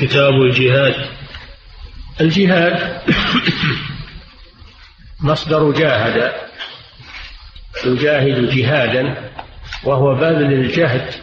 كتاب 0.00 0.42
الجهاد 0.42 1.10
الجهاد 2.20 3.02
مصدر 5.20 5.70
جاهد 5.72 6.32
يجاهد 7.84 8.50
جهادا 8.50 9.30
وهو 9.84 10.14
بذل 10.14 10.52
الجهد 10.52 11.14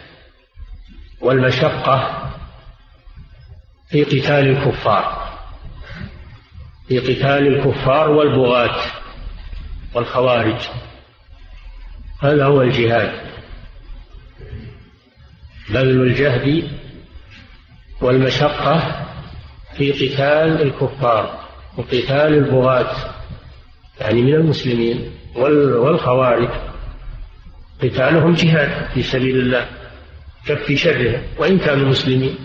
والمشقة 1.20 2.30
في 3.90 4.04
قتال 4.04 4.48
الكفار 4.48 5.32
في 6.88 6.98
قتال 6.98 7.46
الكفار 7.46 8.10
والبغاة 8.10 8.80
والخوارج 9.94 10.60
هذا 12.22 12.44
هو 12.44 12.62
الجهاد 12.62 13.20
بذل 15.70 16.02
الجهد 16.02 16.70
والمشقة 18.00 19.06
في 19.76 19.92
قتال 19.92 20.62
الكفار 20.62 21.40
وقتال 21.78 22.12
البغاة 22.12 22.92
يعني 24.00 24.22
من 24.22 24.34
المسلمين 24.34 25.10
والخوارج 25.82 26.48
قتالهم 27.82 28.34
جهاد 28.34 28.88
في 28.94 29.02
سبيل 29.02 29.38
الله 29.38 29.66
كف 30.46 30.72
شرهم 30.72 31.22
وإن 31.38 31.58
كانوا 31.58 31.88
مسلمين 31.88 32.36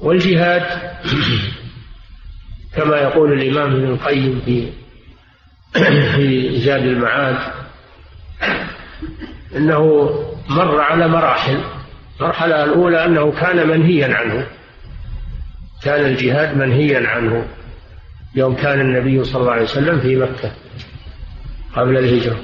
والجهاد 0.00 0.92
كما 2.76 2.96
يقول 2.96 3.32
الإمام 3.42 3.72
ابن 3.72 3.86
القيم 3.88 4.42
في 4.44 4.70
في 6.16 6.58
زاد 6.60 6.82
المعاد 6.82 7.52
أنه 9.56 10.10
مر 10.50 10.80
على 10.80 11.08
مراحل 11.08 11.64
المرحلة 12.20 12.64
الأولى 12.64 13.04
أنه 13.04 13.32
كان 13.32 13.68
منهيا 13.68 14.14
عنه 14.16 14.46
كان 15.82 16.04
الجهاد 16.06 16.56
منهيا 16.56 17.08
عنه 17.08 17.44
يوم 18.34 18.54
كان 18.54 18.80
النبي 18.80 19.24
صلى 19.24 19.40
الله 19.40 19.52
عليه 19.52 19.62
وسلم 19.62 20.00
في 20.00 20.16
مكة 20.16 20.52
قبل 21.76 21.98
الهجرة 21.98 22.36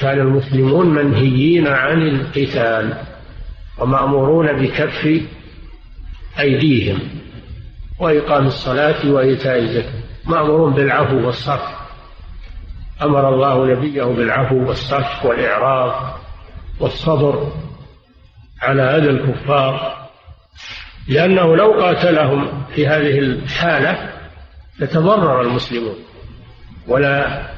كان 0.00 0.20
المسلمون 0.20 0.86
منهيين 0.94 1.66
عن 1.66 2.02
القتال 2.08 2.96
ومأمورون 3.78 4.52
بكف 4.52 5.20
أيديهم 6.40 6.98
وإقام 7.98 8.46
الصلاة 8.46 9.10
وإيتاء 9.10 9.58
الزكاة 9.58 10.00
مأمورون 10.26 10.74
بالعفو 10.74 11.26
والصف 11.26 11.62
أمر 13.02 13.34
الله 13.34 13.66
نبيه 13.66 14.02
بالعفو 14.04 14.56
والصف 14.68 15.24
والإعراض 15.24 16.14
والصبر 16.80 17.52
على 18.62 18.82
أذى 18.82 19.10
الكفار 19.10 19.98
لأنه 21.08 21.56
لو 21.56 21.72
قاتلهم 21.80 22.64
في 22.74 22.86
هذه 22.86 23.18
الحالة 23.18 24.12
لتضرر 24.80 25.40
المسلمون 25.40 25.94
ولا 26.88 27.48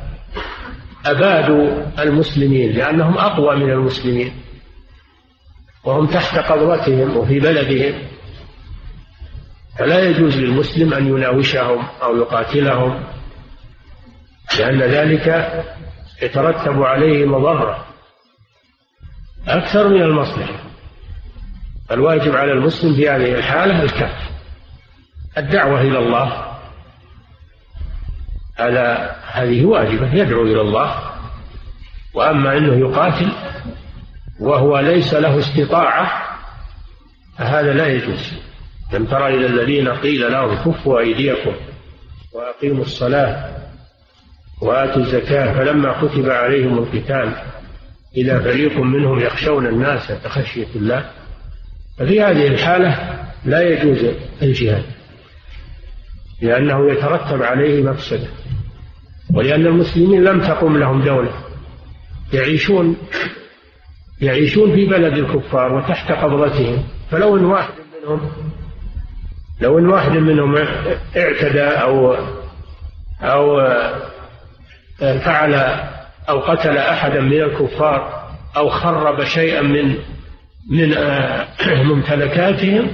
أبادوا 1.06 1.82
المسلمين 1.98 2.72
لأنهم 2.72 3.18
أقوى 3.18 3.56
من 3.56 3.70
المسلمين 3.72 4.32
وهم 5.84 6.06
تحت 6.06 6.38
قبضتهم 6.38 7.16
وفي 7.16 7.38
بلدهم 7.40 8.02
فلا 9.78 10.08
يجوز 10.08 10.36
للمسلم 10.38 10.94
أن 10.94 11.06
يناوشهم 11.06 11.84
أو 12.02 12.16
يقاتلهم 12.16 13.02
لأن 14.58 14.82
ذلك 14.82 15.52
يترتب 16.22 16.82
عليه 16.82 17.26
مضرة 17.26 17.86
أكثر 19.48 19.88
من 19.88 20.02
المصلحة 20.02 20.69
فالواجب 21.90 22.36
على 22.36 22.52
المسلم 22.52 22.94
في 22.94 23.08
هذه 23.08 23.34
الحالة 23.34 23.82
الكف 23.82 24.30
الدعوة 25.38 25.80
إلى 25.80 25.98
الله 25.98 26.56
على 28.58 29.16
هذه 29.32 29.64
واجبة 29.64 30.14
يدعو 30.14 30.42
إلى 30.42 30.60
الله 30.60 30.94
وأما 32.14 32.56
أنه 32.58 32.74
يقاتل 32.88 33.28
وهو 34.40 34.78
ليس 34.80 35.14
له 35.14 35.38
استطاعة 35.38 36.12
فهذا 37.38 37.72
لا 37.72 37.86
يجوز 37.86 38.32
لم 38.92 39.04
ترى 39.06 39.34
إلى 39.34 39.46
الذين 39.46 39.88
قيل 39.88 40.32
لهم 40.32 40.54
كفوا 40.72 41.00
أيديكم 41.00 41.52
وأقيموا 42.34 42.82
الصلاة 42.84 43.50
وآتوا 44.62 45.02
الزكاة 45.02 45.52
فلما 45.54 45.92
كتب 45.98 46.30
عليهم 46.30 46.78
القتال 46.78 47.32
إذا 48.16 48.38
فريق 48.40 48.76
منهم 48.78 49.18
يخشون 49.18 49.66
الناس 49.66 50.12
كخشية 50.12 50.66
الله 50.76 51.04
ففي 52.00 52.20
هذه 52.22 52.46
الحالة 52.46 53.18
لا 53.44 53.60
يجوز 53.62 54.06
الجهاد 54.42 54.82
لأنه 56.42 56.92
يترتب 56.92 57.42
عليه 57.42 57.82
مفسدة 57.82 58.28
ولأن 59.34 59.66
المسلمين 59.66 60.24
لم 60.24 60.40
تقم 60.40 60.76
لهم 60.76 61.02
دولة 61.02 61.32
يعيشون 62.32 62.96
يعيشون 64.20 64.74
في 64.74 64.86
بلد 64.86 65.12
الكفار 65.18 65.74
وتحت 65.74 66.12
قبضتهم 66.12 66.84
فلو 67.10 67.36
ان 67.36 67.44
واحد 67.44 67.70
منهم 68.02 68.30
لو 69.60 69.78
ان 69.78 69.86
واحد 69.86 70.12
منهم 70.12 70.56
اعتدى 71.16 71.62
او 71.64 72.16
او 73.22 73.56
فعل 74.98 75.54
او 76.28 76.40
قتل 76.40 76.76
احدا 76.78 77.20
من 77.20 77.42
الكفار 77.42 78.28
او 78.56 78.68
خرب 78.68 79.24
شيئا 79.24 79.60
من 79.62 79.94
من 80.68 80.94
آه، 80.96 81.48
ممتلكاتهم 81.90 82.90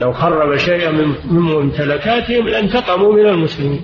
لو 0.00 0.12
خرب 0.12 0.56
شيئا 0.56 0.90
من 0.90 1.14
ممتلكاتهم 1.24 2.48
لانتقموا 2.48 3.12
من 3.12 3.26
المسلمين 3.26 3.80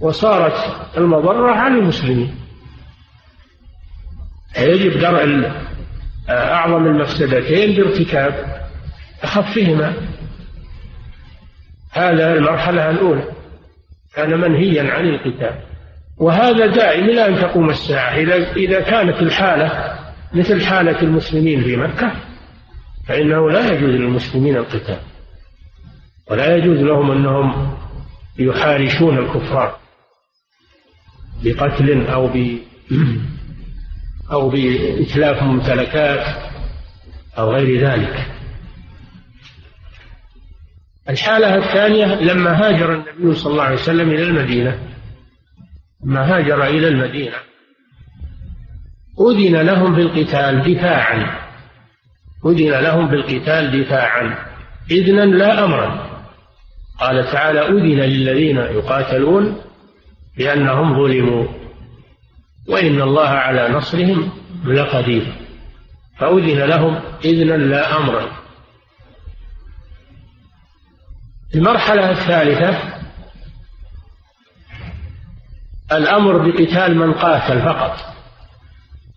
وصارت 0.00 0.54
المضرة 0.96 1.52
على 1.52 1.74
المسلمين 1.78 2.34
يجب 4.58 5.00
درء 5.00 5.50
آه، 6.28 6.52
أعظم 6.54 6.86
المفسدتين 6.86 7.76
بارتكاب 7.76 8.58
أخفهما 9.22 9.92
هذا 11.92 12.32
المرحلة 12.34 12.90
الأولى 12.90 13.22
كان 14.14 14.40
منهيا 14.40 14.92
عن 14.92 15.08
القتال 15.08 15.54
وهذا 16.18 16.66
دائم 16.66 17.04
إلى 17.04 17.26
أن 17.26 17.36
تقوم 17.38 17.70
الساعة 17.70 18.10
إذا 18.16 18.52
إذا 18.52 18.80
كانت 18.80 19.22
الحالة 19.22 19.87
مثل 20.34 20.66
حالة 20.66 21.02
المسلمين 21.02 21.62
في 21.64 21.76
مكة 21.76 22.12
فإنه 23.06 23.50
لا 23.50 23.72
يجوز 23.72 23.90
للمسلمين 23.90 24.56
القتال 24.56 24.98
ولا 26.30 26.56
يجوز 26.56 26.76
لهم 26.78 27.10
أنهم 27.10 27.76
يحارشون 28.38 29.18
الكفار 29.18 29.78
بقتل 31.44 32.06
أو 32.06 32.26
ب 32.26 32.58
أو 34.32 34.48
بإتلاف 34.48 35.42
ممتلكات 35.42 36.42
أو 37.38 37.50
غير 37.52 37.80
ذلك 37.80 38.26
الحالة 41.08 41.54
الثانية 41.66 42.14
لما 42.32 42.66
هاجر 42.68 42.92
النبي 42.94 43.34
صلى 43.34 43.50
الله 43.52 43.62
عليه 43.62 43.74
وسلم 43.74 44.10
إلى 44.10 44.22
المدينة 44.22 44.78
لما 46.04 46.36
هاجر 46.36 46.66
إلى 46.66 46.88
المدينة 46.88 47.36
أذن 49.20 49.56
لهم 49.56 49.92
بالقتال 49.94 50.62
دفاعا 50.74 51.48
أذن 52.46 52.80
لهم 52.80 53.08
بالقتال 53.08 53.82
دفاعا 53.82 54.38
إذنا 54.90 55.20
لا 55.22 55.64
أمرا 55.64 56.08
قال 57.00 57.24
تعالى 57.24 57.60
أذن 57.60 58.00
للذين 58.00 58.56
يقاتلون 58.56 59.56
بأنهم 60.36 60.94
ظلموا 60.94 61.44
وإن 62.68 63.02
الله 63.02 63.28
على 63.28 63.68
نصرهم 63.68 64.32
لقدير 64.64 65.32
فأذن 66.18 66.58
لهم 66.58 67.00
إذنا 67.24 67.54
لا 67.54 67.96
أمرا 67.96 68.28
المرحلة 71.54 72.10
الثالثة 72.10 72.78
الأمر 75.92 76.38
بقتال 76.50 76.96
من 76.98 77.12
قاتل 77.12 77.60
فقط 77.62 78.17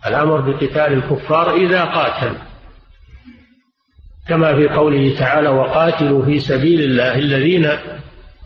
الأمر 0.08 0.42
بقتال 0.42 0.78
الكفار 0.80 1.56
إذا 1.56 1.84
قاتلوا 1.84 2.38
كما 4.28 4.56
في 4.56 4.68
قوله 4.68 5.16
تعالى 5.18 5.50
وقاتلوا 5.50 6.26
في 6.26 6.40
سبيل 6.40 6.82
الله 6.82 7.16
الذين 7.16 7.70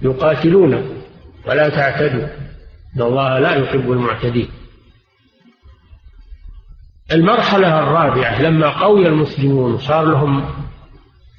يقاتلونكم 0.01 0.95
ولا 1.47 1.69
تعتدوا 1.69 2.27
إن 2.95 3.01
الله 3.01 3.39
لا 3.39 3.55
يحب 3.55 3.91
المعتدين 3.91 4.49
المرحلة 7.11 7.79
الرابعة 7.83 8.41
لما 8.41 8.69
قوي 8.69 9.07
المسلمون 9.07 9.77
صار 9.77 10.05
لهم 10.05 10.45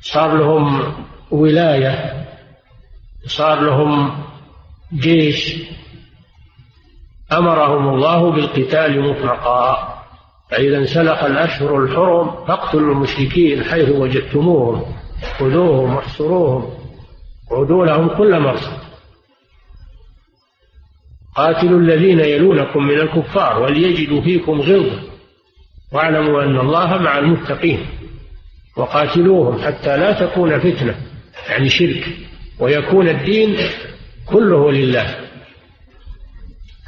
صار 0.00 0.36
لهم 0.36 0.92
ولاية 1.30 2.26
صار 3.26 3.60
لهم 3.60 4.20
جيش 4.92 5.56
أمرهم 7.32 7.88
الله 7.88 8.30
بالقتال 8.32 9.10
مطلقا 9.10 9.95
فإذا 10.50 10.78
انسلخ 10.78 11.24
الأشهر 11.24 11.82
الحرم 11.84 12.30
فاقتلوا 12.46 12.94
المشركين 12.94 13.64
حيث 13.64 13.88
وجدتموهم 13.88 14.82
خذوهم 15.38 15.94
واحصروهم 15.94 16.70
وعدوا 17.50 17.86
لهم 17.86 18.08
كل 18.08 18.40
مرصد 18.40 18.78
قاتلوا 21.36 21.80
الذين 21.80 22.20
يلونكم 22.20 22.82
من 22.84 23.00
الكفار 23.00 23.62
وليجدوا 23.62 24.20
فيكم 24.20 24.60
غلظة 24.60 25.00
واعلموا 25.92 26.42
أن 26.42 26.58
الله 26.60 26.98
مع 26.98 27.18
المتقين 27.18 27.80
وقاتلوهم 28.76 29.58
حتى 29.62 29.96
لا 29.96 30.12
تكون 30.26 30.58
فتنة 30.58 30.94
يعني 31.48 31.68
شرك 31.68 32.06
ويكون 32.60 33.08
الدين 33.08 33.56
كله 34.30 34.72
لله 34.72 35.25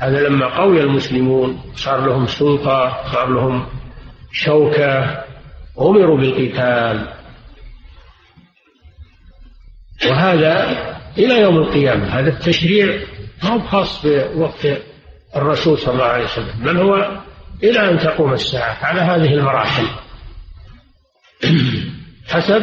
هذا 0.00 0.29
لما 0.29 0.47
قوي 0.47 0.81
المسلمون 0.81 1.61
صار 1.75 2.06
لهم 2.06 2.27
سلطة 2.27 3.03
صار 3.12 3.29
لهم 3.29 3.67
شوكة 4.33 5.25
أمروا 5.81 6.19
بالقتال 6.19 7.15
وهذا 10.06 10.71
إلى 11.19 11.41
يوم 11.41 11.56
القيامة 11.59 12.06
هذا 12.06 12.31
التشريع 12.31 13.00
ما 13.43 13.49
هو 13.50 13.61
خاص 13.61 14.06
بوقت 14.06 14.67
الرسول 15.37 15.79
صلى 15.79 15.93
الله 15.95 16.05
عليه 16.05 16.25
وسلم 16.25 16.65
بل 16.65 16.77
هو 16.77 17.19
إلى 17.62 17.89
أن 17.91 17.99
تقوم 17.99 18.33
الساعة 18.33 18.79
على 18.85 19.00
هذه 19.00 19.35
المراحل 19.35 19.85
حسب 22.33 22.62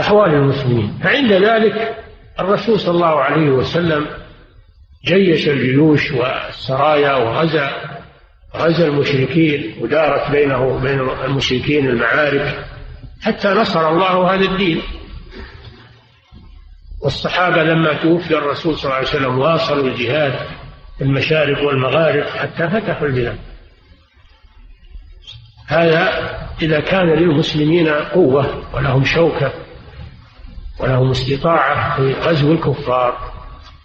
أحوال 0.00 0.34
المسلمين 0.34 0.98
فعند 1.02 1.32
ذلك 1.32 2.04
الرسول 2.40 2.80
صلى 2.80 2.94
الله 2.94 3.20
عليه 3.20 3.50
وسلم 3.50 4.06
جيش 5.04 5.48
الجيوش 5.48 6.10
والسرايا 6.12 7.14
وغزا 7.14 8.00
غزا 8.56 8.86
المشركين 8.88 9.74
ودارت 9.80 10.30
بينه 10.30 10.62
وبين 10.66 11.00
المشركين 11.00 11.86
المعارك 11.88 12.64
حتى 13.22 13.48
نصر 13.48 13.88
الله 13.88 14.34
هذا 14.34 14.44
الدين 14.44 14.82
والصحابة 17.02 17.62
لما 17.62 17.92
توفي 17.92 18.38
الرسول 18.38 18.74
صلى 18.76 18.84
الله 18.84 18.94
عليه 18.94 19.08
وسلم 19.08 19.38
واصلوا 19.38 19.88
الجهاد 19.88 20.32
في 20.98 21.04
المشارق 21.04 21.66
والمغارب 21.66 22.24
حتى 22.26 22.68
فتحوا 22.68 23.06
البلاد 23.06 23.38
هذا 25.66 26.08
إذا 26.62 26.80
كان 26.80 27.06
للمسلمين 27.08 27.88
قوة 27.88 28.66
ولهم 28.74 29.04
شوكة 29.04 29.52
ولهم 30.80 31.10
استطاعة 31.10 31.96
في 31.96 32.12
غزو 32.12 32.52
الكفار 32.52 33.30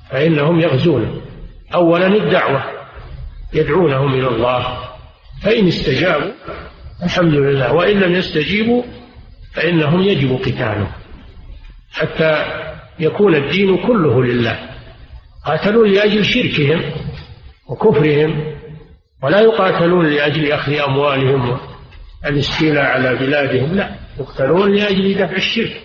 فإنهم 0.10 0.60
يغزونه 0.60 1.14
أولا 1.74 2.08
الدعوة 2.08 2.64
يدعونهم 3.54 4.14
إلى 4.20 4.28
الله 4.28 4.78
فإن 5.44 5.68
استجابوا 5.68 6.32
الحمد 7.04 7.34
لله 7.34 7.74
وإن 7.74 8.00
لم 8.00 8.16
يستجيبوا 8.16 8.84
فإنهم 9.54 10.02
يجب 10.02 10.40
قتالهم 10.42 10.88
حتى 11.92 12.44
يكون 13.00 13.36
الدين 13.36 13.78
كله 13.78 14.24
لله 14.24 14.60
قاتلوا 15.46 15.88
لأجل 15.88 16.26
شركهم 16.26 16.82
وكفرهم 17.70 18.56
ولا 19.24 19.40
يقاتلون 19.42 20.06
لأجل 20.08 20.52
أخذ 20.52 20.74
أموالهم 20.74 21.58
الاستيلاء 22.26 22.86
على 22.86 23.16
بلادهم 23.16 23.74
لا 23.76 23.90
يقتلون 24.20 24.74
لأجل 24.74 25.14
دفع 25.14 25.36
الشرك 25.36 25.82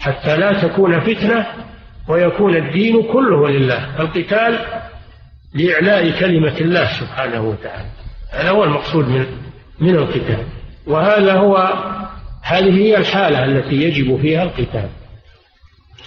حتى 0.00 0.36
لا 0.36 0.52
تكون 0.62 1.00
فتنة 1.00 1.46
ويكون 2.08 2.56
الدين 2.56 3.02
كله 3.02 3.48
لله 3.48 4.00
القتال 4.00 4.58
لإعلاء 5.54 6.20
كلمة 6.20 6.56
الله 6.60 7.00
سبحانه 7.00 7.42
وتعالى 7.42 7.88
هذا 8.32 8.50
هو 8.50 8.64
المقصود 8.64 9.08
من 9.08 9.26
من 9.80 9.94
القتال 9.96 10.46
وهذا 10.86 11.32
هو 11.34 11.56
هذه 12.42 12.74
هي 12.78 12.96
الحالة 12.96 13.44
التي 13.44 13.76
يجب 13.76 14.20
فيها 14.20 14.42
القتال 14.42 14.88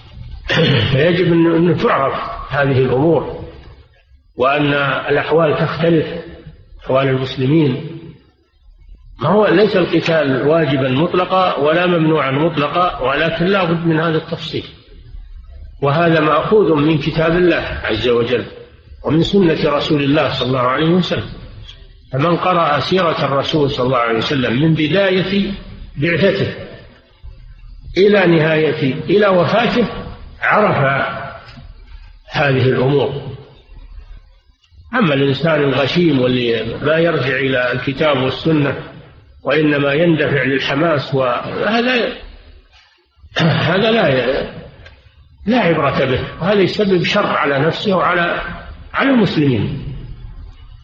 فيجب 0.92 1.32
أن 1.34 1.78
تعرف 1.78 2.14
هذه 2.50 2.78
الأمور 2.82 3.46
وأن 4.38 4.74
الأحوال 5.10 5.58
تختلف 5.58 6.08
أحوال 6.84 7.08
المسلمين 7.08 7.86
ما 9.22 9.30
هو 9.30 9.48
ليس 9.48 9.78
القتال 9.78 10.48
واجبا 10.48 10.90
مطلقا 10.90 11.58
ولا 11.58 11.86
ممنوعا 11.86 12.32
مطلقا 12.32 13.02
ولكن 13.02 13.46
لا 13.46 13.64
بد 13.64 13.86
من 13.88 14.00
هذا 14.00 14.18
التفصيل 14.18 14.66
وهذا 15.82 16.20
ماخوذ 16.20 16.74
من 16.76 16.98
كتاب 16.98 17.32
الله 17.36 17.82
عز 17.84 18.08
وجل 18.08 18.46
ومن 19.06 19.24
سنه 19.24 19.70
رسول 19.76 20.04
الله 20.04 20.30
صلى 20.34 20.48
الله 20.48 20.60
عليه 20.60 20.86
وسلم 20.90 21.30
فمن 22.14 22.38
قرأ 22.38 22.80
سيرة 22.80 23.26
الرسول 23.26 23.72
صلى 23.72 23.86
الله 23.86 23.98
عليه 23.98 24.18
وسلم 24.18 24.62
من 24.62 24.74
بداية 24.74 25.52
بعثته 25.98 26.54
إلى 27.98 28.26
نهاية 28.36 28.94
إلى 28.94 29.28
وفاته 29.28 29.88
عرف 30.42 30.78
هذه 32.32 32.70
الأمور 32.70 33.22
أما 34.94 35.14
الإنسان 35.14 35.64
الغشيم 35.64 36.22
واللي 36.22 36.78
ما 36.82 36.98
يرجع 36.98 37.36
إلى 37.36 37.72
الكتاب 37.72 38.18
والسنة 38.18 38.78
وإنما 39.44 39.94
يندفع 39.94 40.44
للحماس 40.44 41.14
وهذا 41.16 42.08
هذا 43.44 43.92
لا 43.92 44.55
لا 45.46 45.60
عبرة 45.60 46.06
به 46.06 46.20
وهذا 46.42 46.62
يسبب 46.62 47.04
شر 47.04 47.28
على 47.28 47.60
نفسه 47.60 47.96
وعلى 47.98 48.42
على 48.94 49.10
المسلمين 49.10 49.84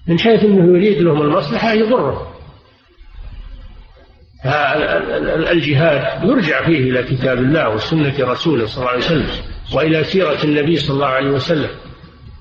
من 0.08 0.20
حيث 0.20 0.44
أنه 0.44 0.78
يريد 0.78 1.02
لهم 1.02 1.22
المصلحة 1.22 1.74
يضره 1.74 2.28
الجهاد 5.52 6.24
يرجع 6.24 6.66
فيه 6.66 6.78
إلى 6.80 7.04
كتاب 7.04 7.38
الله 7.38 7.70
وسنة 7.70 8.16
رسوله 8.20 8.66
صلى 8.66 8.78
الله 8.78 8.88
عليه 8.90 9.06
وسلم 9.06 9.28
وإلى 9.74 10.04
سيرة 10.04 10.44
النبي 10.44 10.76
صلى 10.76 10.94
الله 10.96 11.08
عليه 11.08 11.30
وسلم 11.32 11.70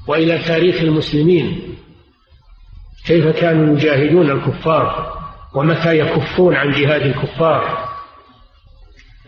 وإلى 0.06 0.38
تاريخ 0.38 0.80
المسلمين 0.80 1.60
كيف 3.06 3.26
كانوا 3.26 3.74
يجاهدون 3.74 4.30
الكفار 4.30 5.12
ومتى 5.54 5.98
يكفون 5.98 6.54
عن 6.54 6.70
جهاد 6.70 7.02
الكفار 7.02 7.88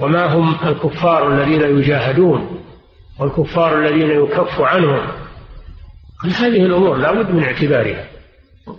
وما 0.01 0.35
هم 0.35 0.57
الكفار 0.69 1.35
الذين 1.35 1.79
يجاهدون 1.79 2.59
والكفار 3.21 3.79
الذين 3.85 4.11
يكف 4.11 4.61
عنهم 4.61 5.07
كل 6.23 6.29
هذه 6.29 6.67
الأمور 6.67 6.97
لا 6.97 7.13
بد 7.13 7.31
من 7.31 7.45
اعتبارها 7.45 8.07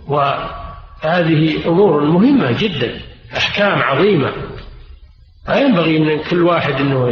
وهذه 0.08 1.66
أمور 1.68 2.00
مهمة 2.04 2.52
جدا 2.58 3.00
أحكام 3.36 3.82
عظيمة 3.82 4.32
لا 5.48 5.56
ينبغي 5.60 5.96
أن 5.96 6.22
كل 6.30 6.42
واحد 6.42 6.72
أنه 6.74 7.08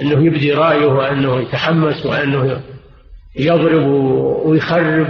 أنه 0.00 0.26
يبدي 0.26 0.52
رأيه 0.52 0.86
وأنه 0.86 1.40
يتحمس 1.40 2.06
وأنه 2.06 2.60
يضرب 3.36 3.86
ويخرب 4.46 5.08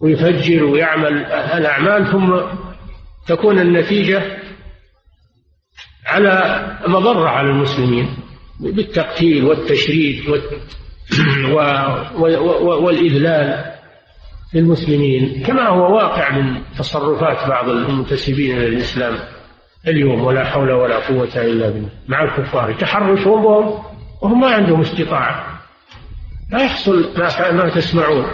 ويفجر 0.00 0.64
ويعمل 0.64 1.24
الأعمال 1.32 2.06
ثم 2.12 2.38
تكون 3.26 3.58
النتيجة 3.58 4.38
على 6.06 6.66
مضرة 6.86 7.28
على 7.28 7.50
المسلمين 7.50 8.16
بالتقتيل 8.60 9.44
والتشريد 9.44 10.22
والإذلال 12.64 13.64
للمسلمين 14.54 15.42
كما 15.46 15.66
هو 15.68 15.94
واقع 15.96 16.38
من 16.38 16.60
تصرفات 16.78 17.48
بعض 17.48 17.68
المنتسبين 17.68 18.58
إلى 18.58 18.66
الإسلام 18.68 19.14
اليوم 19.88 20.24
ولا 20.24 20.44
حول 20.44 20.72
ولا 20.72 21.06
قوة 21.08 21.28
إلا 21.36 21.70
بالله 21.70 21.88
مع 22.08 22.22
الكفار 22.22 22.74
تحرشهم 22.74 23.42
بهم 23.42 23.74
وهم 24.22 24.40
ما 24.40 24.46
عندهم 24.48 24.80
استطاعة 24.80 25.58
لا 26.52 26.62
يحصل 26.64 27.10
ما 27.58 27.68
تسمعون 27.68 28.24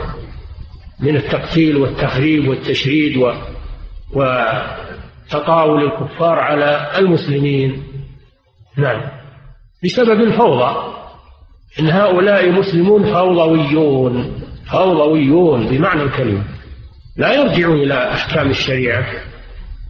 من 1.00 1.16
التقتيل 1.16 1.76
والتخريب 1.76 2.48
والتشريد 2.48 3.16
و 3.16 3.32
وتطاول 4.12 5.84
الكفار 5.84 6.38
على 6.38 6.90
المسلمين 7.00 7.82
نعم 8.76 9.10
بسبب 9.84 10.20
الفوضى 10.20 10.96
إن 11.80 11.90
هؤلاء 11.90 12.50
مسلمون 12.52 13.12
فوضويون 13.12 14.42
فوضويون 14.72 15.66
بمعنى 15.66 16.02
الكلمة 16.02 16.44
لا 17.16 17.34
يرجعون 17.34 17.76
إلى 17.80 18.12
أحكام 18.12 18.50
الشريعة 18.50 19.06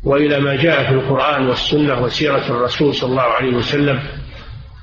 وإلى 0.05 0.41
ما 0.41 0.57
جاء 0.57 0.85
في 0.85 0.91
القرآن 0.95 1.47
والسنة 1.49 2.01
وسيرة 2.01 2.47
الرسول 2.51 2.95
صلى 2.95 3.11
الله 3.11 3.23
عليه 3.23 3.57
وسلم 3.57 4.01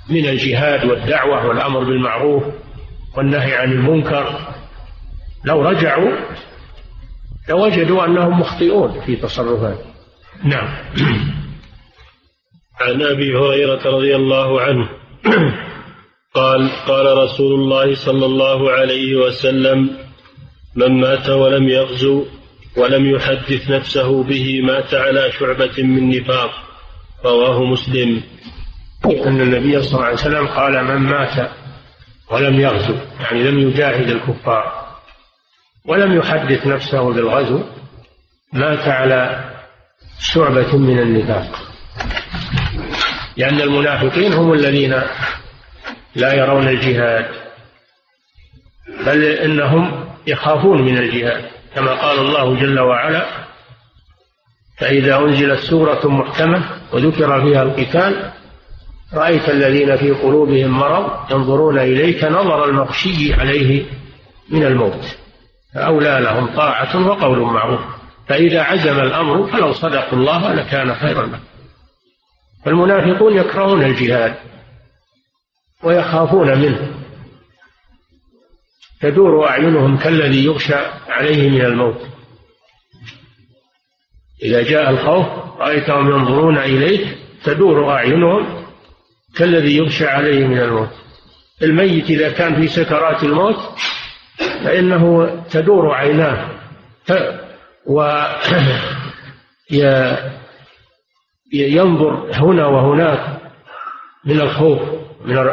من 0.10 0.26
الجهاد 0.26 0.86
والدعوة 0.86 1.48
والأمر 1.48 1.80
بالمعروف 1.80 2.44
والنهي 3.18 3.54
عن 3.56 3.72
المنكر 3.72 4.36
لو 5.46 5.62
رجعوا 5.62 6.12
لوجدوا 7.50 8.06
أنهم 8.06 8.40
مخطئون 8.40 9.02
في 9.06 9.16
تصرفاتهم 9.16 9.92
نعم 10.44 10.68
عن 12.82 13.02
أبي 13.02 13.36
هريرة 13.38 13.84
رضي 13.92 14.16
الله 14.16 14.62
عنه 14.62 14.90
قال 16.36 16.70
قال 16.88 17.18
رسول 17.18 17.54
الله 17.54 17.96
صلى 17.96 18.26
الله 18.26 18.72
عليه 18.72 19.16
وسلم 19.16 19.90
من 20.76 21.00
مات 21.02 21.30
ولم 21.30 21.70
يغزو 21.70 22.26
ولم 22.78 23.10
يحدث 23.12 23.70
نفسه 23.70 24.24
به 24.24 24.62
مات 24.62 24.94
على 24.94 25.32
شعبة 25.40 25.74
من 25.84 26.10
نفاق 26.10 26.52
رواه 27.26 27.64
مسلم 27.66 28.22
أن 29.06 29.42
النبي 29.42 29.82
صلى 29.82 29.94
الله 29.94 30.04
عليه 30.06 30.14
وسلم 30.14 30.48
قال 30.48 30.84
من 30.84 30.96
مات 30.98 31.52
ولم 32.32 32.60
يغزو 32.60 32.96
يعني 33.20 33.44
لم 33.44 33.60
يجاهد 33.60 34.10
الكفار 34.10 34.82
ولم 35.86 36.18
يحدث 36.18 36.68
نفسه 36.68 37.14
بالغزو 37.14 37.64
مات 38.54 38.80
على 38.88 39.50
شعبة 40.20 40.78
من 40.78 41.00
النفاق 41.00 41.71
لأن 43.38 43.56
يعني 43.58 43.64
المنافقين 43.64 44.34
هم 44.34 44.54
الذين 44.54 45.02
لا 46.16 46.34
يرون 46.34 46.68
الجهاد 46.68 47.26
بل 49.06 49.24
إنهم 49.24 50.06
يخافون 50.28 50.82
من 50.82 50.98
الجهاد 50.98 51.46
كما 51.76 51.92
قال 51.94 52.20
الله 52.20 52.56
جل 52.60 52.80
وعلا 52.80 53.26
فإذا 54.80 55.18
أنزلت 55.20 55.60
سورة 55.60 56.08
محكمة 56.08 56.64
وذكر 56.94 57.42
فيها 57.42 57.64
القتال 57.64 58.32
رأيت 59.14 59.50
الذين 59.50 59.98
في 59.98 60.12
قلوبهم 60.12 60.72
مرض 60.72 61.32
ينظرون 61.32 61.80
إليك 61.80 62.24
نظر 62.24 62.66
المغشي 62.66 63.34
عليه 63.34 63.86
من 64.50 64.64
الموت 64.64 65.18
فأولى 65.76 66.20
لهم 66.22 66.56
طاعة 66.56 67.08
وقول 67.08 67.40
معروف 67.42 67.80
فإذا 68.28 68.62
عزم 68.62 69.00
الأمر 69.00 69.48
فلو 69.48 69.72
صدقوا 69.74 70.20
الله 70.20 70.54
لكان 70.54 70.96
خيرا 70.96 71.22
لهم 71.26 71.40
فالمنافقون 72.66 73.38
يكرهون 73.38 73.84
الجهاد 73.84 74.36
ويخافون 75.84 76.62
منه 76.62 76.96
تدور 79.02 79.48
أعينهم 79.48 79.98
كالذي 79.98 80.46
يغشى 80.46 80.76
عليه 81.10 81.50
من 81.50 81.62
الموت 81.66 82.02
إذا 84.44 84.64
جاء 84.64 84.90
الخوف 84.90 85.26
رأيتهم 85.60 86.10
ينظرون 86.10 86.58
إليك 86.58 87.18
تدور 87.44 87.92
أعينهم 87.92 88.64
كالذي 89.38 89.76
يغشى 89.78 90.06
عليه 90.06 90.48
من 90.48 90.60
الموت 90.60 90.90
الميت 91.64 92.10
إذا 92.10 92.30
كان 92.30 92.62
في 92.62 92.68
سكرات 92.68 93.24
الموت 93.24 93.56
فإنه 94.40 95.30
تدور 95.50 95.94
عيناه 95.94 96.50
ف... 97.06 97.14
ينظر 101.54 102.28
هنا 102.34 102.66
وهناك 102.66 103.38
من 104.26 104.42
الخوف 104.42 104.80
من 105.26 105.46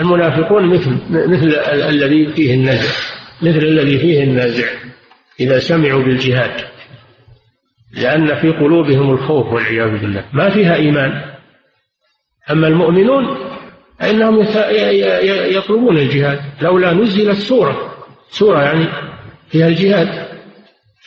المنافقون 0.00 0.66
مثل 0.74 0.90
مثل 1.10 1.54
الذي 1.88 2.32
فيه 2.32 2.54
النزع 2.54 2.92
مثل 3.42 3.58
الذي 3.58 3.98
فيه 3.98 4.22
النزع 4.24 4.66
إذا 5.40 5.58
سمعوا 5.58 6.02
بالجهاد 6.02 6.64
لأن 7.92 8.34
في 8.34 8.48
قلوبهم 8.50 9.10
الخوف 9.10 9.46
والعياذ 9.46 9.98
بالله 10.00 10.24
ما 10.32 10.50
فيها 10.50 10.74
إيمان 10.74 11.22
أما 12.50 12.68
المؤمنون 12.68 13.36
فإنهم 14.00 14.46
يطلبون 15.54 15.98
الجهاد 15.98 16.40
لولا 16.62 16.92
نزلت 16.92 17.36
سورة 17.38 17.96
سورة 18.28 18.62
يعني 18.62 18.86
فيها 19.48 19.68
الجهاد 19.68 20.28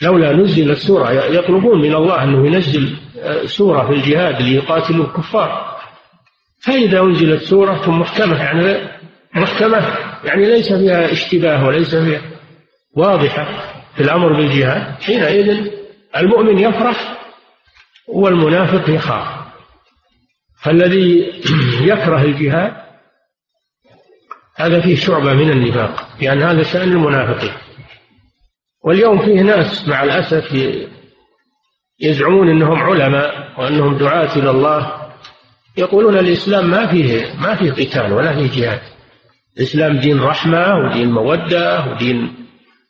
لولا 0.02 0.32
نزلت 0.32 0.78
سورة 0.78 1.10
يطلبون 1.10 1.80
من 1.82 1.94
الله 1.94 2.22
أنه 2.24 2.46
ينزل 2.46 2.94
سورة 3.46 3.86
في 3.86 3.92
الجهاد 3.92 4.42
ليقاتلوا 4.42 5.06
الكفار 5.06 5.80
فإذا 6.62 7.00
أنزلت 7.00 7.42
سورة 7.42 7.90
محكمة 7.90 8.36
يعني 8.38 8.88
محكمة 9.34 9.96
يعني 10.24 10.46
ليس 10.46 10.72
فيها 10.72 11.12
اشتباه 11.12 11.66
وليس 11.66 11.94
فيها 11.94 12.22
واضحة 12.96 13.72
في 13.94 14.02
الأمر 14.02 14.32
بالجهاد 14.32 15.02
حينئذ 15.02 15.70
المؤمن 16.16 16.58
يفرح 16.58 17.18
والمنافق 18.08 18.90
يخاف 18.94 19.26
فالذي 20.62 21.32
يكره 21.92 22.22
الجهاد 22.22 22.72
هذا 24.56 24.80
فيه 24.80 24.96
شعبة 24.96 25.32
من 25.34 25.50
النفاق 25.50 26.00
لأن 26.00 26.24
يعني 26.40 26.44
هذا 26.44 26.62
شأن 26.62 26.82
المنافقين 26.92 27.52
واليوم 28.84 29.18
فيه 29.18 29.40
ناس 29.42 29.88
مع 29.88 30.02
الأسف 30.02 30.52
يزعمون 32.00 32.48
أنهم 32.48 32.78
علماء 32.82 33.52
وأنهم 33.60 33.98
دعاة 33.98 34.36
إلى 34.38 34.50
الله 34.50 35.08
يقولون 35.76 36.18
الإسلام 36.18 36.70
ما 36.70 36.86
فيه 36.86 37.34
ما 37.40 37.54
فيه 37.56 37.70
قتال 37.72 38.12
ولا 38.12 38.32
فيه 38.32 38.60
جهاد 38.60 38.80
الإسلام 39.58 39.96
دين 39.98 40.20
رحمة 40.22 40.76
ودين 40.78 41.12
مودة 41.12 41.84
ودين 41.86 42.34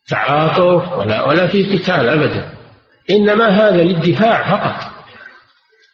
تعاطف 0.09 0.93
ولا 0.93 1.25
ولا 1.29 1.47
فيه 1.47 1.79
قتال 1.79 2.09
أبدا 2.09 2.53
إنما 3.11 3.49
هذا 3.49 3.83
للدفاع 3.85 4.51
فقط 4.51 4.91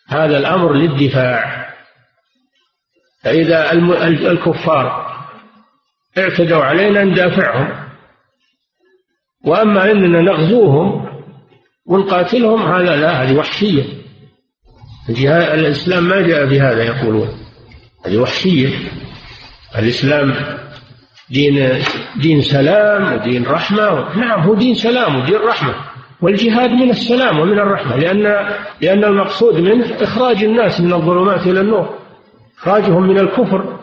هذا 0.09 0.38
الأمر 0.38 0.73
للدفاع 0.73 1.71
فإذا 3.25 3.73
الكفار 4.07 5.11
اعتدوا 6.19 6.64
علينا 6.64 7.05
ندافعهم 7.05 7.88
وأما 9.45 9.90
أننا 9.90 10.21
نغزوهم 10.21 11.10
ونقاتلهم 11.87 12.62
هذا 12.62 12.96
لا 12.96 13.10
هذه 13.22 13.37
وحشية 13.37 13.84
الإسلام 15.54 16.04
ما 16.08 16.20
جاء 16.20 16.44
بهذا 16.46 16.82
يقولون 16.82 17.28
هذه 18.06 18.18
وحشية 18.18 18.68
الإسلام 19.78 20.34
دين 21.30 21.82
دين 22.20 22.40
سلام 22.40 23.12
ودين 23.12 23.44
رحمة 23.46 24.16
نعم 24.18 24.40
هو 24.40 24.54
دين 24.54 24.75
سلام 24.75 25.16
ودين 25.22 25.40
رحمة 25.49 25.75
والجهاد 26.22 26.70
من 26.70 26.90
السلام 26.90 27.38
ومن 27.38 27.58
الرحمة 27.58 27.96
لأن 27.96 28.22
لأن 28.82 29.04
المقصود 29.04 29.54
منه 29.60 29.84
إخراج 30.02 30.44
الناس 30.44 30.80
من 30.80 30.92
الظلمات 30.92 31.46
إلى 31.46 31.60
النور 31.60 31.99
إخراجهم 32.58 33.08
من 33.08 33.18
الكفر 33.18 33.78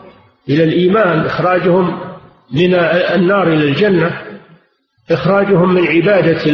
إلى 0.48 0.64
الإيمان 0.64 1.18
إخراجهم 1.20 2.00
من 2.54 2.74
النار 2.74 3.48
إلى 3.52 3.64
الجنة 3.68 4.20
إخراجهم 5.10 5.74
من 5.74 5.86
عبادة 5.86 6.50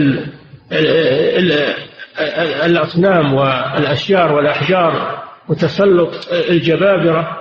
الأصنام 2.66 3.34
والأشجار 3.34 4.32
والأحجار 4.32 5.22
وتسلط 5.48 6.28
الجبابرة 6.32 7.38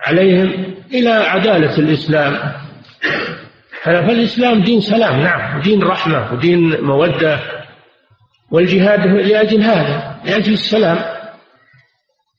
عليهم 0.00 0.74
إلى 0.94 1.10
عدالة 1.10 1.78
الإسلام 1.78 2.52
فالإسلام 3.82 4.62
دين 4.62 4.80
سلام 4.80 5.20
نعم 5.20 5.60
دين 5.60 5.82
رحمة 5.82 6.32
ودين 6.32 6.80
مودة 6.80 7.38
والجهاد 8.50 9.06
لأجل 9.06 9.62
هذا 9.62 10.14
لأجل 10.24 10.52
السلام 10.52 10.98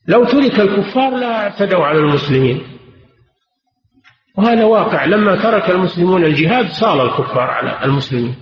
لو 0.08 0.24
ترك 0.24 0.60
الكفار 0.60 1.10
لا 1.18 1.36
اعتدوا 1.42 1.84
على 1.84 1.98
المسلمين 1.98 2.62
وهذا 4.36 4.64
واقع 4.64 5.04
لما 5.04 5.36
ترك 5.36 5.70
المسلمون 5.70 6.24
الجهاد 6.24 6.68
صال 6.68 7.00
الكفار 7.00 7.50
على 7.50 7.84
المسلمين 7.84 8.34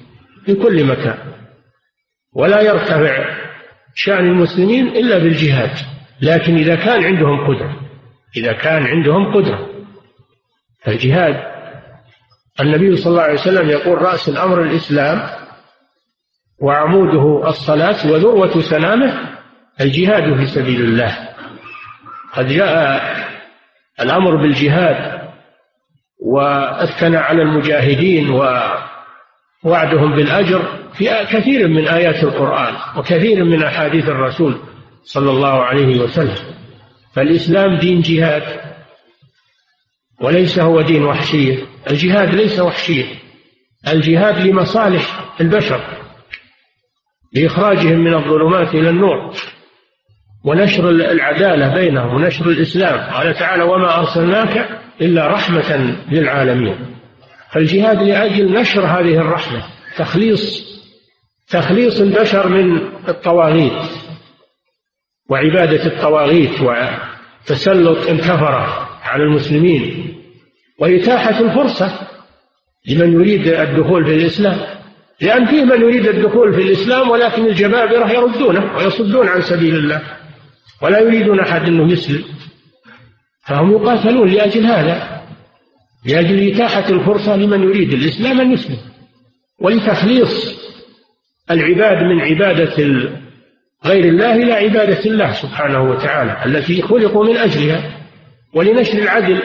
في 0.47 0.55
كل 0.55 0.85
مكان 0.85 1.17
ولا 2.35 2.61
يرتفع 2.61 3.25
شأن 3.95 4.27
المسلمين 4.27 4.89
إلا 4.89 5.19
بالجهاد 5.19 5.71
لكن 6.21 6.57
إذا 6.57 6.75
كان 6.75 7.05
عندهم 7.05 7.47
قدرة 7.47 7.77
إذا 8.37 8.53
كان 8.53 8.87
عندهم 8.87 9.35
قدرة 9.35 9.69
فالجهاد 10.85 11.37
النبي 12.61 12.97
صلى 12.97 13.11
الله 13.11 13.23
عليه 13.23 13.35
وسلم 13.41 13.71
يقول 13.71 14.03
رأس 14.03 14.29
الأمر 14.29 14.63
الإسلام 14.63 15.23
وعموده 16.61 17.49
الصلاة 17.49 18.13
وذروة 18.13 18.61
سنامه 18.61 19.21
الجهاد 19.81 20.37
في 20.37 20.47
سبيل 20.47 20.81
الله 20.81 21.29
قد 22.35 22.47
جاء 22.47 23.03
الأمر 24.01 24.37
بالجهاد 24.37 25.21
والثناء 26.21 27.23
على 27.23 27.43
المجاهدين 27.43 28.31
ووعدهم 29.65 30.15
بالأجر 30.17 30.84
في 30.97 31.25
كثير 31.31 31.69
من 31.69 31.89
آيات 31.89 32.25
القرآن 32.25 32.75
وكثير 32.97 33.45
من 33.45 33.63
أحاديث 33.63 34.09
الرسول 34.09 34.61
صلى 35.03 35.31
الله 35.31 35.63
عليه 35.63 36.01
وسلم 36.01 36.37
فالإسلام 37.15 37.77
دين 37.79 38.01
جهاد 38.01 38.43
وليس 40.21 40.59
هو 40.59 40.81
دين 40.81 41.05
وحشية 41.05 41.59
الجهاد 41.91 42.35
ليس 42.35 42.61
وحشية 42.61 43.05
الجهاد 43.93 44.39
لمصالح 44.47 45.31
البشر 45.41 45.81
لإخراجهم 47.33 47.99
من 47.99 48.15
الظلمات 48.15 48.75
إلى 48.75 48.91
النور 48.91 49.33
ونشر 50.45 50.91
العدالة 50.91 51.69
بينهم 51.75 52.15
ونشر 52.15 52.49
الإسلام 52.49 53.13
قال 53.15 53.35
تعالى 53.35 53.63
وما 53.63 53.99
أرسلناك 53.99 54.69
إلا 55.01 55.27
رحمة 55.29 55.97
للعالمين 56.11 56.79
فالجهاد 57.53 58.03
لأجل 58.03 58.53
نشر 58.61 58.81
هذه 58.87 59.19
الرحمة 59.21 59.63
تخليص 59.97 60.74
تخليص 61.49 62.01
البشر 62.01 62.49
من 62.49 62.79
الطواغيت 63.09 63.91
وعبادة 65.31 65.87
الطواغيت 65.87 66.53
وتسلط 66.61 68.09
الكفرة 68.09 68.89
على 69.03 69.23
المسلمين 69.23 70.15
وإتاحة 70.81 71.41
الفرصة 71.41 72.09
لمن 72.89 73.13
يريد 73.13 73.49
الدخول 73.49 74.05
في 74.07 74.15
الإسلام 74.15 74.61
لأن 75.21 75.47
فيه 75.47 75.65
من 75.65 75.81
يريد 75.81 76.07
الدخول 76.09 76.55
في 76.55 76.63
الإسلام 76.63 77.11
ولكن 77.11 77.47
الجبابرة 77.47 78.13
يردونه 78.13 78.77
ويصدون 78.77 79.29
عن 79.29 79.41
سبيل 79.41 79.77
الله 79.77 80.03
ولا 80.83 81.01
يريدون 81.01 81.41
أحد 81.41 81.65
أنه 81.69 81.93
يسلم 81.93 82.25
فهم 83.49 83.71
يقاتلون 83.73 84.29
لأجل 84.29 84.67
هذا 84.67 85.23
لأجل 86.07 86.53
إتاحة 86.55 86.89
الفرصة 86.89 87.37
لمن 87.37 87.63
يريد 87.63 87.93
الإسلام 87.95 88.41
أن 88.41 88.53
يسلم 88.53 88.79
ولتخليص 89.61 90.54
العباد 91.51 92.03
من 92.05 92.21
عبادة 92.21 92.75
غير 93.87 94.05
الله 94.05 94.35
إلى 94.37 94.53
عبادة 94.53 95.05
الله 95.11 95.33
سبحانه 95.33 95.83
وتعالى 95.83 96.45
التي 96.47 96.83
خلقوا 96.83 97.25
من 97.25 97.37
أجلها 97.37 97.93
ولنشر 98.55 98.99
العدل 98.99 99.43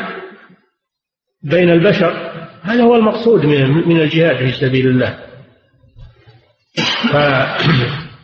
بين 1.44 1.70
البشر 1.70 2.14
هذا 2.64 2.84
هو 2.84 2.96
المقصود 2.96 3.46
من 3.86 4.02
الجهاد 4.02 4.38
في 4.38 4.52
سبيل 4.52 4.88
الله 4.88 5.20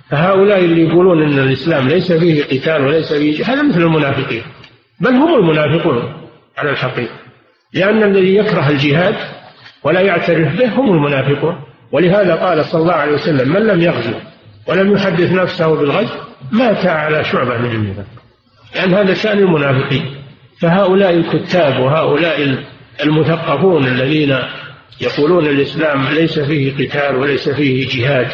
فهؤلاء 0.09 0.59
اللي 0.59 0.81
يقولون 0.81 1.23
أن 1.23 1.39
الإسلام 1.39 1.87
ليس 1.87 2.11
فيه 2.11 2.43
قتال 2.43 2.81
وليس 2.81 3.13
فيه 3.13 3.45
هذا 3.53 3.63
مثل 3.63 3.81
المنافقين 3.81 4.43
بل 5.01 5.11
هم 5.11 5.35
المنافقون 5.39 6.13
على 6.57 6.69
الحقيقة 6.69 7.13
لأن 7.73 8.03
الذي 8.03 8.35
يكره 8.35 8.69
الجهاد 8.69 9.15
ولا 9.83 10.01
يعترف 10.01 10.57
به 10.59 10.73
هم 10.79 10.93
المنافقون 10.93 11.59
ولهذا 11.91 12.35
قال 12.35 12.65
صلى 12.65 12.81
الله 12.81 12.93
عليه 12.93 13.13
وسلم 13.13 13.53
من 13.53 13.61
لم 13.67 13.81
يغزو 13.81 14.13
ولم 14.67 14.91
يحدث 14.93 15.31
نفسه 15.31 15.75
بالغزو 15.75 16.15
مات 16.51 16.85
على 16.85 17.23
شعبة 17.23 17.57
من 17.57 17.71
النفاق 17.71 18.05
لأن 18.75 18.91
يعني 18.91 19.05
هذا 19.05 19.13
شأن 19.13 19.37
المنافقين 19.39 20.05
فهؤلاء 20.61 21.13
الكتاب 21.13 21.79
وهؤلاء 21.79 22.61
المثقفون 23.03 23.85
الذين 23.85 24.39
يقولون 25.01 25.45
الإسلام 25.45 26.07
ليس 26.07 26.39
فيه 26.39 26.85
قتال 26.87 27.15
وليس 27.15 27.49
فيه 27.49 27.87
جهاد 27.87 28.31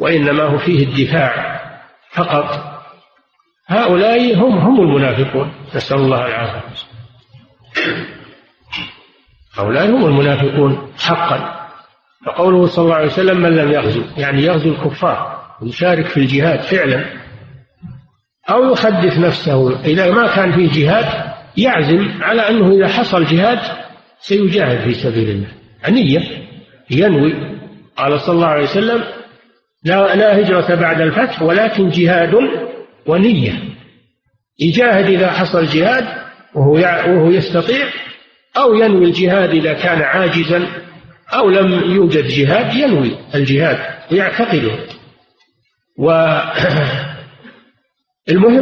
وإنما 0.00 0.42
هو 0.42 0.58
فيه 0.58 0.84
الدفاع 0.86 1.58
فقط 2.12 2.64
هؤلاء 3.66 4.34
هم 4.34 4.58
هم 4.58 4.80
المنافقون 4.80 5.52
نسأل 5.74 5.96
الله 5.96 6.26
العافية 6.26 6.60
هؤلاء 9.58 9.86
هم 9.86 10.06
المنافقون 10.06 10.92
حقا 11.04 11.57
فقوله 12.26 12.66
صلى 12.66 12.84
الله 12.84 12.94
عليه 12.94 13.06
وسلم 13.06 13.40
من 13.40 13.56
لم 13.56 13.70
يغزو 13.72 14.02
يعني 14.16 14.42
يغزو 14.42 14.70
الكفار 14.70 15.44
ويشارك 15.62 16.06
في 16.06 16.16
الجهاد 16.16 16.60
فعلا 16.60 17.04
أو 18.50 18.72
يحدث 18.72 19.18
نفسه 19.18 19.80
إذا 19.84 20.10
ما 20.10 20.34
كان 20.36 20.52
في 20.52 20.66
جهاد 20.80 21.24
يعزم 21.56 22.22
على 22.22 22.42
أنه 22.48 22.70
إذا 22.76 22.88
حصل 22.88 23.24
جهاد 23.24 23.58
سيجاهد 24.20 24.80
في 24.80 24.94
سبيل 24.94 25.30
الله 25.30 25.48
عنية 25.84 26.20
يعني 26.20 26.48
ينوي 26.90 27.34
قال 27.96 28.20
صلى 28.20 28.34
الله 28.34 28.46
عليه 28.46 28.62
وسلم 28.64 29.04
لا, 29.84 30.16
لا 30.16 30.40
هجرة 30.40 30.74
بعد 30.74 31.00
الفتح 31.00 31.42
ولكن 31.42 31.88
جهاد 31.88 32.34
ونية 33.06 33.58
يجاهد 34.60 35.06
إذا 35.10 35.30
حصل 35.30 35.66
جهاد 35.66 36.04
وهو 36.54 36.72
وهو 37.12 37.30
يستطيع 37.30 37.86
أو 38.56 38.74
ينوي 38.74 39.04
الجهاد 39.04 39.50
إذا 39.50 39.72
كان 39.72 40.02
عاجزا 40.02 40.66
أو 41.32 41.50
لم 41.50 41.92
يوجد 41.96 42.26
جهاد 42.26 42.74
ينوي 42.74 43.16
الجهاد 43.34 43.78
ويعتقده 44.12 44.70
والمهم 45.98 46.98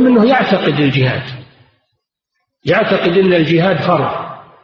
أنه 0.09 0.29
يعتقد 0.29 0.81
الجهاد 0.81 1.23
يعتقد 2.65 3.19
أن 3.19 3.33
الجهاد 3.35 3.77
فرض 3.83 4.11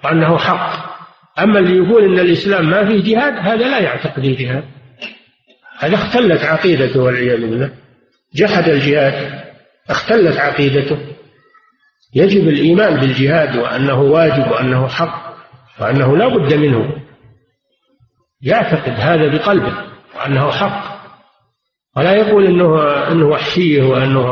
وأنه 0.04 0.38
حق 0.38 0.92
أما 1.38 1.59
اللي 1.59 1.76
يقول 1.76 2.04
أن 2.04 2.18
الإسلام 2.26 2.71
ما 2.71 2.85
فيه 2.88 3.02
جهاد 3.14 3.32
هذا 3.37 3.68
لا 3.68 3.78
يعتقد 3.80 4.25
الجهاد 4.25 4.64
هذا 5.78 5.94
اختلت 5.94 6.40
عقيدته 6.44 7.00
والعياذ 7.02 7.40
بالله 7.40 7.71
جحد 8.35 8.68
الجهاد 8.68 9.40
اختلت 9.90 10.37
عقيدته 10.38 10.99
يجب 12.14 12.49
الإيمان 12.49 12.97
بالجهاد 13.00 13.56
وأنه 13.56 14.00
واجب 14.00 14.50
وأنه 14.50 14.88
حق 14.88 15.35
وأنه 15.81 16.16
لا 16.16 16.29
بد 16.29 16.55
منه 16.55 17.02
يعتقد 18.42 18.92
هذا 18.96 19.28
بقلبه 19.28 19.72
وأنه 20.16 20.50
حق 20.50 21.02
ولا 21.96 22.14
يقول 22.14 22.46
أنه, 22.46 22.83
أنه 23.12 23.26
وحشية 23.26 23.83
وأنه 23.83 24.26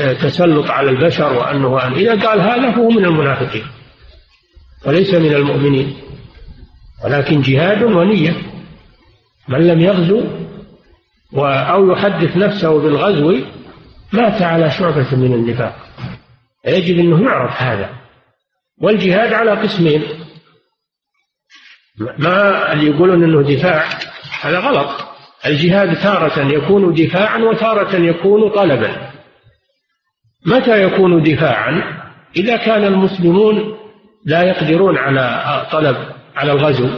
آه، 0.00 0.12
تسلط 0.12 0.70
على 0.70 0.90
البشر 0.90 1.32
وأنه 1.32 1.78
إذا 1.94 2.26
قال 2.28 2.40
هذا 2.40 2.70
فهو 2.72 2.88
من 2.88 3.04
المنافقين 3.04 3.64
وليس 4.86 5.14
من 5.14 5.32
المؤمنين 5.32 5.94
ولكن 7.04 7.40
جهاد 7.40 7.82
ونية 7.82 8.36
من 9.48 9.66
لم 9.66 9.80
يغزو 9.80 10.22
أو 11.44 11.90
يحدث 11.92 12.36
نفسه 12.36 12.78
بالغزو 12.82 13.38
مات 14.12 14.42
على 14.42 14.70
شعبة 14.70 15.14
من 15.16 15.34
النفاق 15.34 15.76
يجب 16.66 16.98
أنه 16.98 17.22
يعرف 17.28 17.62
هذا 17.62 17.90
والجهاد 18.82 19.32
على 19.32 19.50
قسمين 19.50 20.02
ما 22.18 22.72
اللي 22.72 22.86
يقولون 22.90 23.24
انه 23.24 23.42
دفاع 23.42 23.84
هذا 24.40 24.58
غلط 24.58 24.88
الجهاد 25.46 25.96
تارة 26.00 26.38
يكون 26.52 26.94
دفاعا 26.94 27.38
وتارة 27.38 27.96
يكون 27.96 28.50
طلبا 28.50 28.96
متى 30.46 30.82
يكون 30.82 31.22
دفاعا 31.22 31.82
إذا 32.36 32.56
كان 32.56 32.84
المسلمون 32.84 33.76
لا 34.26 34.42
يقدرون 34.42 34.98
على 34.98 35.66
طلب 35.72 35.96
على 36.36 36.52
الغزو 36.52 36.88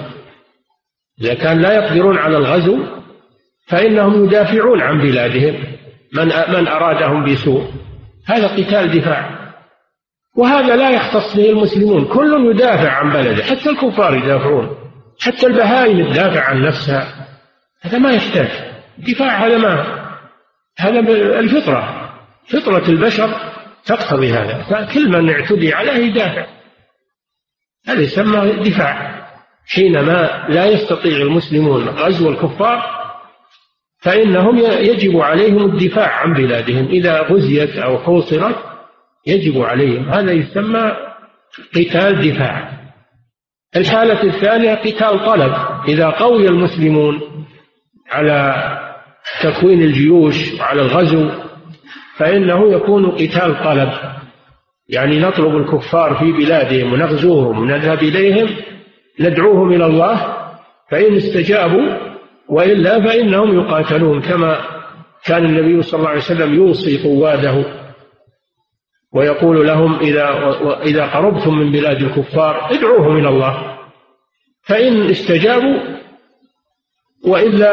إذا 1.21 1.35
كان 1.35 1.59
لا 1.61 1.73
يقدرون 1.75 2.19
على 2.19 2.37
الغزو 2.37 2.79
فإنهم 3.69 4.25
يدافعون 4.25 4.81
عن 4.81 4.99
بلادهم 4.99 5.55
من 6.15 6.27
من 6.27 6.69
أرادهم 6.69 7.25
بسوء 7.25 7.69
هذا 8.27 8.47
قتال 8.47 8.91
دفاع 9.01 9.39
وهذا 10.37 10.77
لا 10.77 10.91
يختص 10.91 11.37
به 11.37 11.51
المسلمون 11.51 12.05
كل 12.05 12.51
يدافع 12.51 12.91
عن 12.93 13.11
بلده 13.11 13.43
حتى 13.45 13.71
الكفار 13.71 14.15
يدافعون 14.15 14.78
حتى 15.21 15.47
البهائم 15.47 16.13
تدافع 16.13 16.45
عن 16.45 16.63
نفسها 16.63 17.29
هذا 17.83 17.99
ما 17.99 18.11
يحتاج 18.11 18.49
الدفاع 18.99 19.47
هذا 19.47 19.59
ما 19.59 19.99
هذا 20.79 20.99
الفطرة 21.39 22.11
فطرة 22.49 22.89
البشر 22.91 23.41
تقتضي 23.85 24.33
هذا 24.33 24.63
فكل 24.63 25.09
من 25.09 25.31
اعتدي 25.31 25.75
عليه 25.75 25.93
يدافع 26.07 26.47
هذا 27.89 28.03
يسمى 28.03 28.53
دفاع 28.63 29.19
حينما 29.75 30.47
لا 30.49 30.65
يستطيع 30.65 31.17
المسلمون 31.17 31.89
غزو 31.89 32.29
الكفار 32.31 32.99
فإنهم 34.03 34.59
يجب 34.59 35.17
عليهم 35.21 35.65
الدفاع 35.73 36.17
عن 36.21 36.33
بلادهم 36.35 36.87
إذا 36.89 37.21
غزيت 37.21 37.77
أو 37.77 37.99
حوصرت 37.99 38.57
يجب 39.27 39.61
عليهم 39.63 40.09
هذا 40.09 40.33
يسمى 40.33 40.97
قتال 41.77 42.21
دفاع 42.33 42.78
الحالة 43.77 44.23
الثانية 44.23 44.75
قتال 44.75 45.25
طلب 45.27 45.53
إذا 45.89 46.07
قوي 46.11 46.49
المسلمون 46.49 47.21
على 48.13 48.55
تكوين 49.43 49.83
الجيوش 49.83 50.61
وعلى 50.61 50.83
الغزو 50.83 51.29
فإنه 52.17 52.73
يكون 52.73 53.07
قتال 53.11 53.63
طلب 53.65 53.91
يعني 54.89 55.19
نطلب 55.21 55.57
الكفار 55.57 56.15
في 56.15 56.33
بلادهم 56.33 56.93
ونغزوهم 56.93 57.59
ونذهب 57.59 58.03
إليهم 58.03 58.49
ندعوهم 59.21 59.73
إلى 59.73 59.87
الله 59.87 60.37
فإن 60.91 61.17
استجابوا 61.17 61.99
وإلا 62.49 63.03
فإنهم 63.07 63.59
يقاتلون 63.61 64.21
كما 64.21 64.59
كان 65.27 65.45
النبي 65.45 65.83
صلى 65.83 65.99
الله 65.99 66.09
عليه 66.09 66.21
وسلم 66.21 66.55
يوصي 66.55 67.03
قواده 67.05 67.78
ويقول 69.19 69.67
لهم 69.67 69.99
إذا 69.99 70.31
إذا 70.83 71.07
قربتم 71.07 71.59
من 71.59 71.73
بلاد 71.73 72.03
الكفار 72.03 72.71
ادعوهم 72.71 73.17
إلى 73.17 73.29
الله 73.29 73.79
فإن 74.65 75.03
استجابوا 75.11 75.79
وإلا 77.27 77.73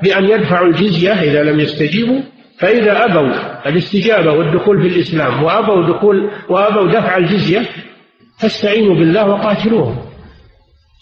بأن 0.00 0.24
يدفعوا 0.24 0.66
الجزية 0.66 1.12
إذا 1.12 1.42
لم 1.42 1.60
يستجيبوا 1.60 2.20
فإذا 2.58 3.04
أبوا 3.04 3.28
الاستجابة 3.68 4.32
والدخول 4.32 4.82
في 4.82 4.88
الإسلام 4.96 5.42
وأبوا 5.42 5.86
دخول 5.86 6.30
وأبوا 6.48 6.88
دفع 6.88 7.16
الجزية 7.16 7.66
فاستعينوا 8.40 8.94
بالله 8.94 9.26
وقاتلوهم 9.28 9.98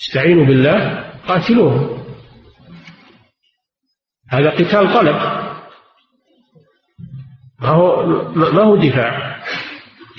استعينوا 0.01 0.45
بالله 0.47 1.05
قاتلوهم 1.29 1.99
هذا 4.31 4.51
قتال 4.51 4.93
طلب 4.95 5.17
ما 7.61 7.69
هو 7.69 8.07
ما 8.37 8.63
هو 8.63 8.77
دفاع 8.77 9.37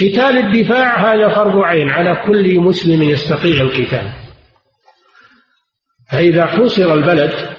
قتال 0.02 0.38
الدفاع 0.38 1.14
هذا 1.14 1.36
فرض 1.36 1.58
عين 1.58 1.90
على 1.90 2.16
كل 2.26 2.60
مسلم 2.60 3.02
يستطيع 3.02 3.62
القتال 3.62 4.12
فإذا 6.12 6.46
حوصر 6.46 6.94
البلد 6.94 7.50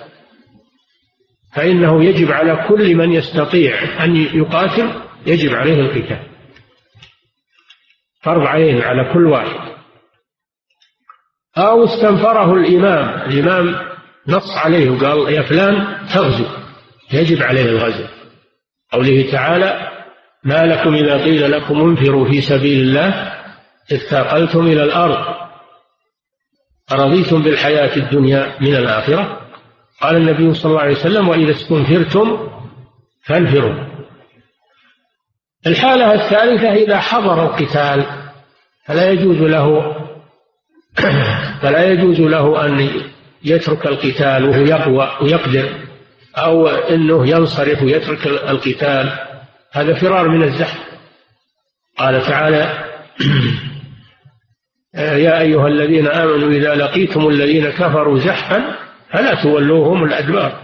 فإنه 1.55 2.05
يجب 2.05 2.33
على 2.33 2.67
كل 2.69 2.95
من 2.95 3.13
يستطيع 3.13 4.05
أن 4.05 4.17
يقاتل 4.17 4.93
يجب 5.27 5.55
عليه 5.55 5.81
القتال 5.81 6.27
فرض 8.23 8.47
عين 8.47 8.83
على 8.83 9.13
كل 9.15 9.27
واحد 9.27 9.73
أو 11.59 11.85
استنفره 11.85 12.55
الإمام 12.55 13.31
الإمام 13.31 13.89
نص 14.29 14.57
عليه 14.57 14.91
وقال 14.91 15.33
يا 15.33 15.43
فلان 15.43 16.07
تغزو 16.15 16.45
يجب 17.13 17.43
عليه 17.43 17.65
الغزو 17.65 18.05
قوله 18.93 19.31
تعالى 19.33 19.89
ما 20.45 20.67
لكم 20.67 20.95
إذا 20.95 21.25
قيل 21.25 21.51
لكم 21.51 21.81
انفروا 21.81 22.31
في 22.31 22.41
سبيل 22.41 22.81
الله 22.81 23.33
اثاقلتم 23.93 24.67
إلى 24.67 24.85
الأرض 24.85 25.35
أرضيتم 26.93 27.43
بالحياة 27.43 27.97
الدنيا 27.97 28.55
من 28.61 28.75
الآخرة 28.75 29.41
قال 30.01 30.17
النبي 30.17 30.55
صلى 30.55 30.71
الله 30.71 30.81
عليه 30.83 30.93
وسلم 30.93 31.29
وإذا 31.29 31.51
استنفرتم 31.51 32.49
فانفروا 33.27 33.75
الحالة 35.67 36.15
الثالثة 36.15 36.73
إذا 36.75 36.99
حضر 37.01 37.45
القتال 37.47 38.07
فلا 38.87 39.11
يجوز 39.11 39.37
له 39.37 39.97
فلا 41.63 41.91
يجوز 41.93 42.21
له 42.21 42.67
أن 42.67 42.91
يترك 43.45 43.87
القتال 43.87 44.45
وهو 44.49 44.61
يقوى 44.63 45.17
ويقدر 45.23 45.69
أو 46.37 46.69
أنه 46.69 47.27
ينصرف 47.31 47.83
ويترك 47.83 48.27
القتال 48.27 49.19
هذا 49.75 49.95
فرار 49.95 50.29
من 50.29 50.43
الزحف 50.43 50.79
قال 51.99 52.23
تعالى 52.23 52.69
يا 54.95 55.41
أيها 55.41 55.69
الذين 55.69 56.07
آمنوا 56.09 56.49
إذا 56.51 56.75
لقيتم 56.75 57.29
الذين 57.29 57.71
كفروا 57.71 58.19
زحفا 58.19 58.75
فلا 59.11 59.43
تولوهم 59.43 60.05
الأدبار 60.05 60.63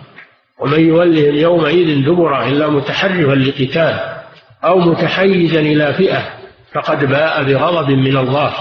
ومن 0.61 0.81
يولهم 0.81 1.35
يومئذ 1.35 2.05
دبرا 2.05 2.47
إلا 2.49 2.67
متحرفا 2.69 3.33
لقتال 3.35 4.01
أو 4.65 4.79
متحيزا 4.79 5.61
إلى 5.61 5.95
فئة 5.95 6.35
فقد 6.75 7.05
باء 7.05 7.43
بغضب 7.45 7.91
من 7.91 8.17
الله 8.17 8.53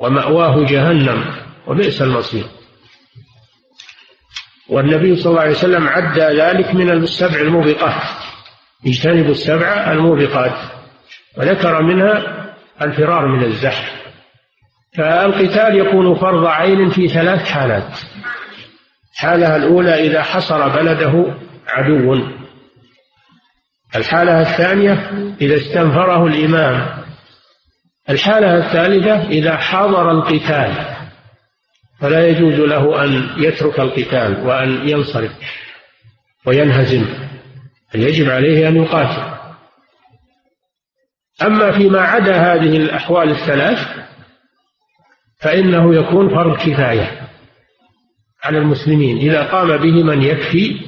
ومأواه 0.00 0.64
جهنم 0.64 1.24
وبئس 1.66 2.02
المصير 2.02 2.44
والنبي 4.68 5.16
صلى 5.16 5.30
الله 5.30 5.40
عليه 5.40 5.50
وسلم 5.50 5.88
عدى 5.88 6.20
ذلك 6.20 6.74
من 6.74 6.90
السبع 6.90 7.40
الموبقات 7.40 8.23
اجتنبوا 8.86 9.30
السبع 9.30 9.92
الموبقات 9.92 10.70
وذكر 11.38 11.82
منها 11.82 12.44
الفرار 12.82 13.26
من 13.26 13.44
الزحف 13.44 13.92
فالقتال 14.96 15.76
يكون 15.78 16.14
فرض 16.14 16.46
عين 16.46 16.90
في 16.90 17.08
ثلاث 17.08 17.40
حالات 17.48 17.98
الحالة 19.14 19.56
الأولى 19.56 20.06
إذا 20.06 20.22
حصر 20.22 20.68
بلده 20.68 21.34
عدو 21.68 22.22
الحالة 23.96 24.40
الثانية 24.40 25.10
إذا 25.40 25.56
استنفره 25.56 26.26
الإمام 26.26 27.04
الحالة 28.10 28.56
الثالثة 28.66 29.28
إذا 29.28 29.56
حضر 29.56 30.10
القتال 30.10 30.94
فلا 32.00 32.28
يجوز 32.28 32.54
له 32.54 33.04
أن 33.04 33.30
يترك 33.36 33.80
القتال 33.80 34.46
وأن 34.46 34.88
ينصرف 34.88 35.32
وينهزم 36.46 37.06
يجب 37.94 38.30
عليه 38.30 38.68
أن 38.68 38.76
يقاتل 38.76 39.34
أما 41.42 41.72
فيما 41.78 42.00
عدا 42.00 42.36
هذه 42.36 42.76
الأحوال 42.76 43.30
الثلاث 43.30 43.78
فإنه 45.40 45.94
يكون 45.94 46.34
فرض 46.34 46.56
كفاية 46.56 47.20
على 48.44 48.58
المسلمين 48.58 49.18
إذا 49.18 49.42
قام 49.42 49.76
به 49.76 50.02
من 50.02 50.22
يكفي 50.22 50.80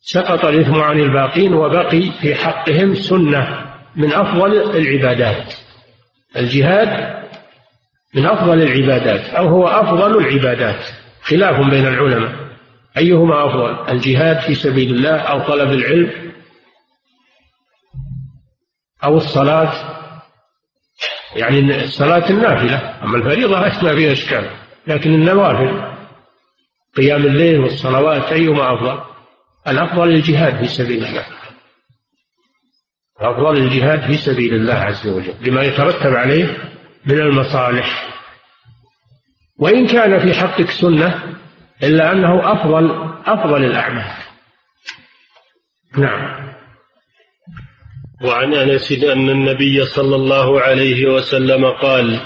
سقط 0.00 0.44
الإثم 0.44 0.74
عن 0.80 1.00
الباقين 1.00 1.54
وبقي 1.54 2.02
في 2.20 2.34
حقهم 2.34 2.94
سنة 2.94 3.66
من 3.96 4.12
أفضل 4.12 4.76
العبادات 4.76 5.54
الجهاد 6.36 7.16
من 8.14 8.26
أفضل 8.26 8.62
العبادات 8.62 9.24
أو 9.30 9.48
هو 9.48 9.66
أفضل 9.68 10.16
العبادات 10.18 10.84
خلاف 11.22 11.70
بين 11.70 11.86
العلماء 11.86 12.32
أيهما 12.98 13.46
أفضل 13.46 13.92
الجهاد 13.92 14.40
في 14.40 14.54
سبيل 14.54 14.92
الله 14.94 15.16
أو 15.16 15.40
طلب 15.46 15.72
العلم 15.72 16.12
أو 19.04 19.16
الصلاة 19.16 19.72
يعني 21.36 21.84
الصلاة 21.84 22.30
النافلة 22.30 23.02
أما 23.04 23.16
الفريضة 23.18 23.58
ما 23.60 23.94
فيها 23.96 24.12
إشكال 24.12 24.50
لكن 24.86 25.14
النوافل 25.14 25.96
قيام 26.96 27.24
الليل 27.26 27.60
والصلوات 27.60 28.22
أيما 28.32 28.74
أفضل 28.74 29.00
الأفضل 29.68 30.08
الجهاد 30.10 30.56
في 30.58 30.66
سبيل 30.68 31.04
الله 31.04 31.26
الأفضل 33.20 33.56
الجهاد 33.56 34.06
في 34.06 34.16
سبيل 34.16 34.54
الله 34.54 34.74
عز 34.74 35.06
وجل 35.08 35.34
لما 35.40 35.62
يترتب 35.62 36.14
عليه 36.14 36.46
من 37.06 37.18
المصالح 37.20 38.06
وإن 39.58 39.86
كان 39.86 40.18
في 40.20 40.34
حقك 40.40 40.70
سنة 40.70 41.34
إلا 41.82 42.12
أنه 42.12 42.52
أفضل 42.52 42.90
أفضل 43.26 43.64
الأعمال 43.64 44.14
نعم 45.98 46.45
وعن 48.24 48.54
انس 48.54 48.92
ان 48.92 49.30
النبي 49.30 49.84
صلى 49.84 50.16
الله 50.16 50.60
عليه 50.60 51.06
وسلم 51.06 51.64
قال 51.66 52.20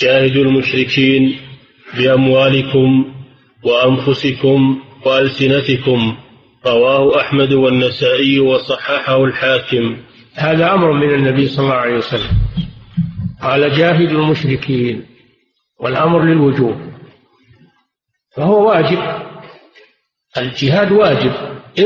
جاهدوا 0.00 0.44
المشركين 0.44 1.36
باموالكم 1.96 3.14
وانفسكم 3.64 4.78
والسنتكم 5.06 6.16
رواه 6.66 7.20
احمد 7.20 7.52
والنسائي 7.52 8.40
وصححه 8.40 9.24
الحاكم 9.24 9.96
هذا 10.34 10.74
امر 10.74 10.92
من 10.92 11.14
النبي 11.14 11.46
صلى 11.46 11.64
الله 11.64 11.74
عليه 11.76 11.94
وسلم 11.96 12.30
قال 13.42 13.70
جاهدوا 13.76 14.22
المشركين 14.22 15.06
والامر 15.80 16.22
للوجوب 16.24 16.76
فهو 18.36 18.68
واجب 18.68 18.98
الجهاد 20.38 20.92
واجب 20.92 21.32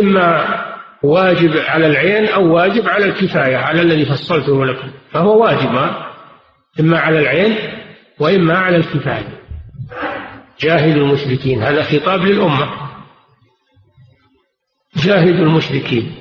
اما 0.01 0.62
واجب 1.03 1.57
على 1.57 1.87
العين 1.87 2.27
أو 2.29 2.55
واجب 2.55 2.89
على 2.89 3.05
الكفاية 3.05 3.57
على 3.57 3.83
الذي 3.83 4.05
فصلته 4.07 4.65
لكم 4.65 4.91
فهو 5.13 5.43
واجب 5.43 5.91
إما 6.81 6.99
على 6.99 7.19
العين 7.19 7.57
وإما 8.21 8.59
على 8.59 8.77
الكفاية 8.77 9.39
جاهد 10.61 10.97
المشركين 10.97 11.63
هذا 11.63 11.83
خطاب 11.83 12.21
للأمة 12.25 12.71
جاهد 14.97 15.29
المشركين 15.35 16.15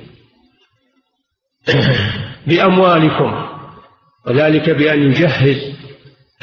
بأموالكم 2.47 3.47
وذلك 4.27 4.69
بأن 4.69 5.03
يجهز 5.03 5.71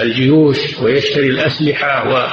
الجيوش 0.00 0.78
ويشتري 0.80 1.26
الأسلحة 1.30 2.10
و... 2.14 2.26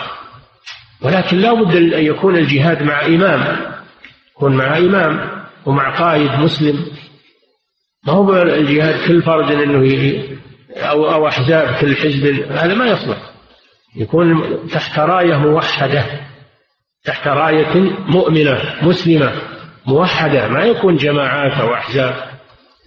ولكن 1.01 1.37
لا 1.37 1.53
بد 1.53 1.75
أن 1.75 2.05
يكون 2.05 2.35
الجهاد 2.37 2.83
مع 2.83 3.05
إمام 3.05 3.59
يكون 4.31 4.55
مع 4.55 4.77
إمام 4.77 5.34
ومع 5.65 5.97
قائد 5.99 6.31
مسلم 6.31 6.85
ما 8.07 8.13
هو 8.13 8.41
الجهاد 8.41 9.07
كل 9.07 9.21
فرد 9.23 9.51
انه 9.51 9.85
يجي 9.87 10.37
او 10.75 11.11
او 11.13 11.27
احزاب 11.27 11.75
كل 11.81 11.95
حزب 11.95 12.51
هذا 12.51 12.73
ما 12.73 12.85
يصلح 12.85 13.17
يكون 13.95 14.43
تحت 14.69 14.99
رايه 14.99 15.37
موحده 15.37 16.05
تحت 17.05 17.27
رايه 17.27 17.73
مؤمنه 18.07 18.59
مسلمه 18.81 19.31
موحده 19.85 20.47
ما 20.47 20.63
يكون 20.63 20.95
جماعات 20.95 21.53
او 21.61 21.73
احزاب 21.73 22.15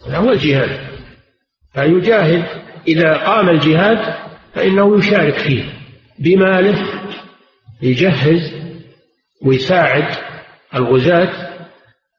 هذا 0.07 0.17
هو 0.17 0.31
الجهاد 0.33 0.87
فيجاهد 1.75 2.45
اذا 2.89 3.17
قام 3.17 3.49
الجهاد 3.49 4.15
فانه 4.55 4.99
يشارك 4.99 5.35
فيه 5.39 5.65
بماله 6.19 6.87
يجهز 7.83 8.53
ويساعد 9.45 10.09
الغزاة 10.75 11.49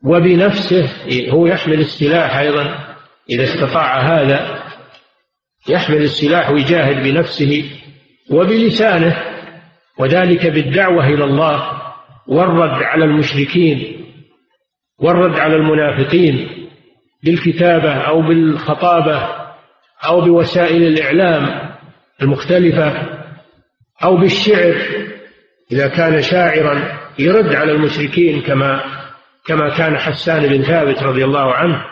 وبنفسه 0.03 0.89
هو 1.29 1.47
يحمل 1.47 1.79
السلاح 1.79 2.35
أيضا 2.37 2.63
إذا 3.29 3.43
استطاع 3.43 3.99
هذا 4.01 4.61
يحمل 5.69 5.97
السلاح 5.97 6.49
ويجاهد 6.49 7.03
بنفسه 7.03 7.71
وبلسانه 8.31 9.17
وذلك 9.97 10.47
بالدعوة 10.47 11.07
إلى 11.07 11.23
الله 11.23 11.71
والرد 12.27 12.83
على 12.83 13.05
المشركين 13.05 14.05
والرد 14.99 15.39
على 15.39 15.55
المنافقين 15.55 16.47
بالكتابة 17.23 17.91
أو 17.93 18.21
بالخطابة 18.21 19.27
أو 20.05 20.21
بوسائل 20.21 20.83
الإعلام 20.83 21.69
المختلفة 22.21 23.07
أو 24.03 24.17
بالشعر 24.17 24.75
إذا 25.71 25.87
كان 25.87 26.21
شاعرا 26.21 26.99
يرد 27.19 27.55
على 27.55 27.71
المشركين 27.71 28.41
كما 28.41 28.81
كما 29.49 29.69
كان 29.69 29.97
حسان 29.97 30.47
بن 30.47 30.61
ثابت 30.63 31.03
رضي 31.03 31.25
الله 31.25 31.53
عنه 31.53 31.85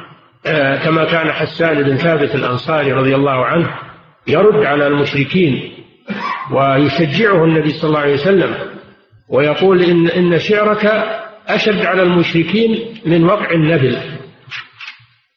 آه، 0.46 0.84
كما 0.84 1.06
كان 1.06 1.32
حسان 1.32 1.84
بن 1.84 1.98
ثابت 1.98 2.36
الأنصاري 2.36 2.92
رضي 2.94 3.16
الله 3.16 3.46
عنه 3.46 3.78
يرد 4.28 4.66
على 4.66 4.88
المشركين 4.88 5.72
ويشجعه 6.52 7.46
النبي 7.46 7.70
صلى 7.70 7.88
الله 7.90 8.00
عليه 8.00 8.14
وسلم 8.14 8.56
ويقول 9.30 9.82
إن, 9.84 10.08
إن 10.10 10.40
شعرك 10.40 10.86
أشد 11.48 11.86
على 11.86 12.02
المشركين 12.04 12.80
من 13.06 13.24
وقع 13.24 13.52
النبل 13.52 14.00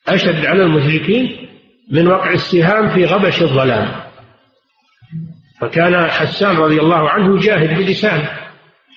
أشد 0.09 0.46
على 0.46 0.62
المشركين 0.62 1.48
من 1.92 2.06
وقع 2.09 2.33
السهام 2.33 2.88
في 2.88 3.04
غبش 3.04 3.42
الظلام 3.42 3.88
فكان 5.61 6.06
حسان 6.11 6.56
رضي 6.56 6.80
الله 6.80 7.11
عنه 7.11 7.37
يجاهد 7.37 7.76
بلسانه 7.78 8.30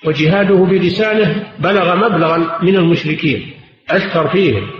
وجهاده 0.04 0.54
بلسانه 0.64 1.52
بلغ 1.58 1.96
مبلغا 1.96 2.58
من 2.64 2.76
المشركين 2.76 3.52
اثر 3.90 4.28
فيهم 4.30 4.70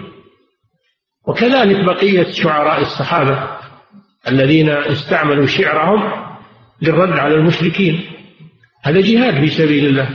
وكذلك 1.28 1.84
بقية 1.84 2.32
شعراء 2.32 2.80
الصحابة 2.80 3.48
الذين 4.28 4.68
استعملوا 4.70 5.46
شعرهم 5.46 6.26
للرد 6.82 7.18
على 7.18 7.34
المشركين 7.34 8.00
هذا 8.82 9.00
جهاد 9.00 9.40
في 9.40 9.46
سبيل 9.46 9.86
الله 9.86 10.08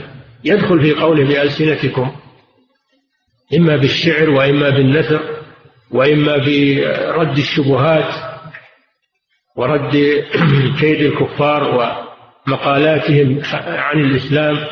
يدخل 0.44 0.82
في 0.82 0.92
قوله 0.92 1.24
بألسنتكم 1.24 2.12
إما 3.56 3.76
بالشعر 3.76 4.30
وإما 4.30 4.70
بالنثر 4.70 5.22
وإما 5.90 6.36
برد 6.36 7.38
الشبهات 7.38 8.38
ورد 9.56 9.96
كيد 10.80 11.00
الكفار 11.02 11.92
ومقالاتهم 12.46 13.40
عن 13.62 13.98
الإسلام 14.00 14.66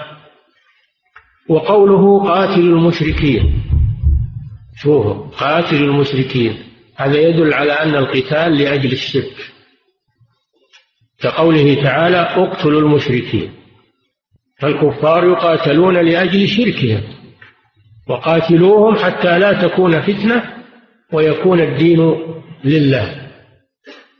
وقوله 1.48 2.24
قاتل 2.28 2.60
المشركين 2.60 3.62
شوفوا 4.76 5.14
قاتل 5.38 5.76
المشركين 5.76 6.56
هذا 6.96 7.20
يدل 7.20 7.52
على 7.54 7.72
أن 7.72 7.94
القتال 7.96 8.58
لأجل 8.58 8.92
الشرك 8.92 9.50
كقوله 11.20 11.82
تعالى 11.84 12.16
اقتلوا 12.20 12.80
المشركين 12.80 13.52
فالكفار 14.60 15.24
يقاتلون 15.24 15.96
لأجل 15.96 16.48
شركهم 16.48 17.02
وقاتلوهم 18.08 18.96
حتى 18.96 19.38
لا 19.38 19.52
تكون 19.52 20.00
فتنة 20.00 20.52
ويكون 21.12 21.60
الدين 21.60 22.14
لله 22.64 23.28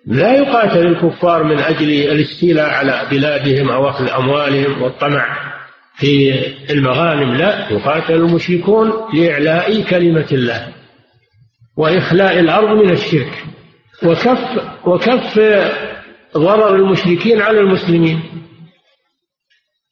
لا 0.07 0.35
يقاتل 0.35 0.87
الكفار 0.87 1.43
من 1.45 1.59
أجل 1.59 1.91
الاستيلاء 1.91 2.69
على 2.69 3.03
بلادهم 3.11 3.69
أو 3.71 3.89
أخذ 3.89 4.09
أموالهم 4.11 4.83
والطمع 4.83 5.49
في 5.99 6.35
المغانم 6.71 7.35
لا 7.35 7.73
يقاتل 7.73 8.15
المشركون 8.15 8.93
لإعلاء 9.15 9.83
كلمة 9.83 10.27
الله 10.33 10.69
وإخلاء 11.77 12.39
الأرض 12.41 12.83
من 12.83 12.91
الشرك 12.91 13.45
وكف 14.03 14.39
وكف 14.85 15.41
ضرر 16.37 16.75
المشركين 16.77 17.41
على 17.43 17.61
المسلمين 17.61 18.21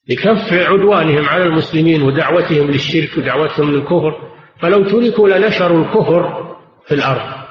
لكف 0.08 0.52
عدوانهم 0.52 1.24
على 1.24 1.44
المسلمين 1.44 2.02
ودعوتهم 2.02 2.70
للشرك 2.70 3.18
ودعوتهم 3.18 3.72
للكفر 3.72 4.20
فلو 4.60 4.84
تركوا 4.84 5.28
لنشروا 5.28 5.84
الكفر 5.84 6.54
في 6.88 6.94
الأرض 6.94 7.46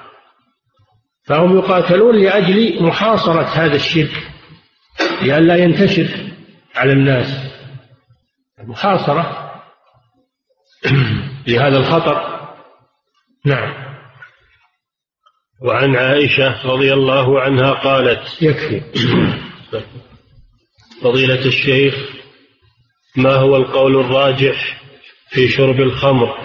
فهم 1.27 1.57
يقاتلون 1.57 2.15
لأجل 2.15 2.83
محاصرة 2.83 3.41
هذا 3.53 3.75
الشرك 3.75 4.23
لئلا 5.21 5.55
ينتشر 5.55 6.09
على 6.75 6.91
الناس 6.93 7.54
المحاصرة 8.65 9.51
لهذا 11.47 11.78
الخطر 11.78 12.39
نعم 13.45 13.73
وعن 15.63 15.95
عائشة 15.95 16.65
رضي 16.71 16.93
الله 16.93 17.41
عنها 17.41 17.71
قالت 17.71 18.41
يكفي 18.41 18.82
فضيلة 21.01 21.45
الشيخ 21.45 21.95
ما 23.15 23.34
هو 23.34 23.56
القول 23.58 23.99
الراجح 23.99 24.82
في 25.30 25.47
شرب 25.49 25.80
الخمر 25.80 26.38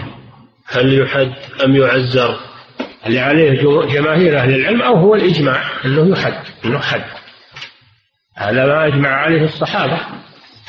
هل 0.67 1.01
يحد 1.01 1.33
أم 1.65 1.77
يعزر 1.77 2.37
اللي 3.07 3.21
عليه 3.21 3.51
جماهير 3.87 4.39
أهل 4.39 4.55
العلم 4.55 4.83
أو 4.83 4.95
هو 4.97 5.15
الإجماع 5.15 5.85
أنه 5.85 6.13
يحد 6.19 6.45
أنه 6.65 6.79
حد 6.79 7.05
هذا 8.37 8.67
ما 8.67 8.87
أجمع 8.87 9.09
عليه 9.11 9.45
الصحابة 9.45 10.01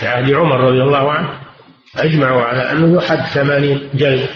في 0.02 0.08
عهد 0.08 0.32
عمر 0.34 0.60
رضي 0.60 0.82
الله 0.84 1.12
عنه 1.12 1.30
أجمعوا 1.98 2.42
على 2.42 2.72
أنه 2.72 2.98
يحد 3.04 3.22
ثمانين 3.26 3.90
جلد 3.94 4.30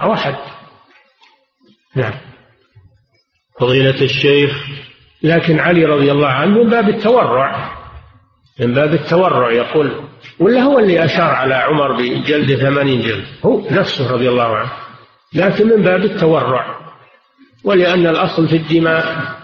أو 0.00 0.12
أحد 0.12 0.34
نعم 1.96 2.12
فضيلة 3.60 4.02
الشيخ 4.02 4.66
لكن 5.22 5.60
علي 5.60 5.84
رضي 5.84 6.12
الله 6.12 6.28
عنه 6.28 6.62
من 6.62 6.70
باب 6.70 6.88
التورع 6.88 7.72
من 8.60 8.74
باب 8.74 8.94
التورع 8.94 9.50
يقول 9.52 10.04
ولا 10.38 10.60
هو 10.60 10.78
اللي 10.78 11.04
أشار 11.04 11.30
على 11.34 11.54
عمر 11.54 11.92
بجلد 11.92 12.54
ثمانين 12.60 13.00
جلد 13.00 13.24
هو 13.46 13.68
نفسه 13.70 14.12
رضي 14.12 14.28
الله 14.28 14.56
عنه 14.56 14.72
لكن 15.34 15.68
من 15.68 15.82
باب 15.82 16.02
التورع 16.04 16.76
ولأن 17.64 18.06
الأصل 18.06 18.48
في 18.48 18.56
الدماء 18.56 19.34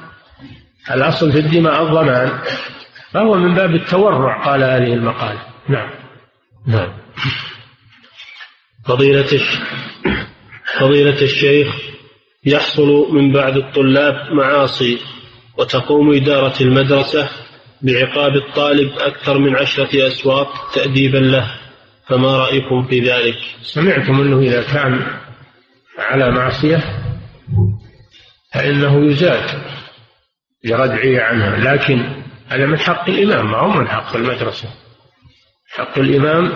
الأصل 0.91 1.33
في 1.33 1.39
الدماء 1.39 1.83
الضمان 1.83 2.39
فهو 3.13 3.35
من 3.35 3.55
باب 3.55 3.75
التورع 3.75 4.45
قال 4.51 4.63
هذه 4.63 4.93
المقالة 4.95 5.41
نعم 5.69 5.91
نعم 6.67 6.93
فضيلة 8.87 9.41
فضيلة 10.81 11.23
الشيخ 11.23 11.69
يحصل 12.45 13.13
من 13.15 13.33
بعض 13.33 13.57
الطلاب 13.57 14.33
معاصي 14.33 14.99
وتقوم 15.59 16.15
إدارة 16.15 16.63
المدرسة 16.63 17.29
بعقاب 17.83 18.37
الطالب 18.37 18.93
أكثر 18.99 19.39
من 19.39 19.57
عشرة 19.57 20.07
أسواق 20.09 20.71
تأديبا 20.75 21.19
له 21.19 21.51
فما 22.07 22.29
رأيكم 22.37 22.83
في 22.89 23.01
ذلك 23.01 23.37
سمعتم 23.63 24.21
أنه 24.21 24.39
إذا 24.41 24.63
كان 24.63 25.07
على 25.99 26.31
معصية 26.31 26.83
فإنه 28.55 29.07
يزاد 29.11 29.45
لردعه 30.65 31.23
عنها 31.29 31.75
لكن 31.75 32.20
هذا 32.51 32.67
من 32.67 32.79
حق 32.79 33.09
الإمام 33.11 33.51
ما 33.51 33.59
هو 33.59 33.69
من 33.71 33.89
حق 33.89 34.17
المدرسة 34.17 34.69
حق 35.73 35.99
الإمام 35.99 36.53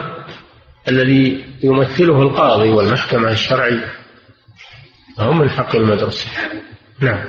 الذي 0.88 1.44
يمثله 1.62 2.22
القاضي 2.22 2.68
والمحكمة 2.68 3.30
الشرعية 3.30 3.92
ما 5.18 5.24
هو 5.24 5.32
من 5.32 5.50
حق 5.50 5.76
المدرسة 5.76 6.30
نعم 7.00 7.24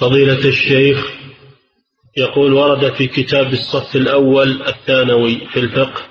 فضيلة 0.00 0.48
الشيخ 0.48 1.06
يقول 2.16 2.52
ورد 2.52 2.94
في 2.94 3.06
كتاب 3.06 3.52
الصف 3.52 3.96
الأول 3.96 4.62
الثانوي 4.62 5.46
في 5.52 5.60
الفقه 5.60 6.02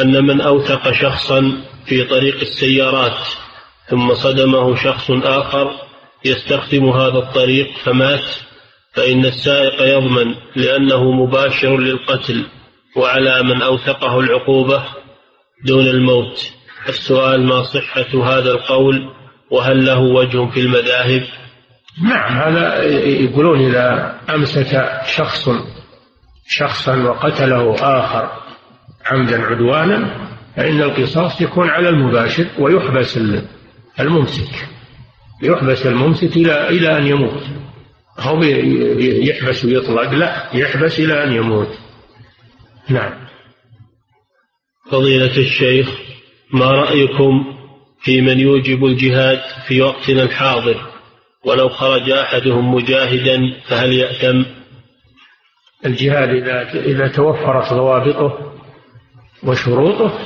أن 0.00 0.24
من 0.26 0.40
أوثق 0.40 0.92
شخصا 0.92 1.60
في 1.86 2.04
طريق 2.04 2.40
السيارات 2.40 3.28
ثم 3.88 4.14
صدمه 4.14 4.76
شخص 4.76 5.10
آخر 5.10 5.72
يستخدم 6.24 6.88
هذا 6.90 7.18
الطريق 7.18 7.70
فمات 7.84 8.24
فإن 8.94 9.24
السائق 9.26 9.94
يضمن 9.96 10.34
لأنه 10.56 11.10
مباشر 11.10 11.76
للقتل 11.78 12.46
وعلى 12.96 13.42
من 13.42 13.62
أوثقه 13.62 14.20
العقوبة 14.20 14.82
دون 15.64 15.86
الموت 15.88 16.52
السؤال 16.88 17.46
ما 17.46 17.62
صحة 17.62 18.22
هذا 18.24 18.50
القول 18.52 19.08
وهل 19.50 19.86
له 19.86 19.98
وجه 20.00 20.46
في 20.50 20.60
المذاهب 20.60 21.22
نعم 22.02 22.32
هذا 22.36 22.82
يقولون 23.08 23.66
إذا 23.66 24.16
أمسك 24.34 24.90
شخص 25.06 25.48
شخصا 26.48 26.96
وقتله 26.96 27.74
آخر 27.74 28.28
عمدا 29.06 29.42
عدوانا 29.44 30.28
فإن 30.56 30.80
القصاص 30.82 31.40
يكون 31.40 31.68
على 31.70 31.88
المباشر 31.88 32.46
ويحبس 32.58 33.20
الممسك 34.00 34.66
يحبس 35.42 35.86
الممسك 35.86 36.36
إلى 36.36 36.68
إلى 36.68 36.98
أن 36.98 37.06
يموت 37.06 37.42
هو 38.18 38.40
يحبس 38.98 39.64
ويطلق 39.64 40.10
لا 40.10 40.50
يحبس 40.56 41.00
إلى 41.00 41.24
أن 41.24 41.32
يموت 41.32 41.78
نعم 42.88 43.12
فضيلة 44.90 45.36
الشيخ 45.36 45.98
ما 46.52 46.70
رأيكم 46.70 47.54
في 48.00 48.20
من 48.20 48.40
يوجب 48.40 48.84
الجهاد 48.84 49.40
في 49.66 49.82
وقتنا 49.82 50.22
الحاضر 50.22 50.80
ولو 51.44 51.68
خرج 51.68 52.10
أحدهم 52.10 52.74
مجاهدا 52.74 53.40
فهل 53.68 53.92
يأتم 53.92 54.44
الجهاد 55.86 56.28
إذا, 56.28 56.70
إذا 56.84 57.08
توفرت 57.08 57.72
ضوابطه 57.72 58.52
وشروطه 59.42 60.18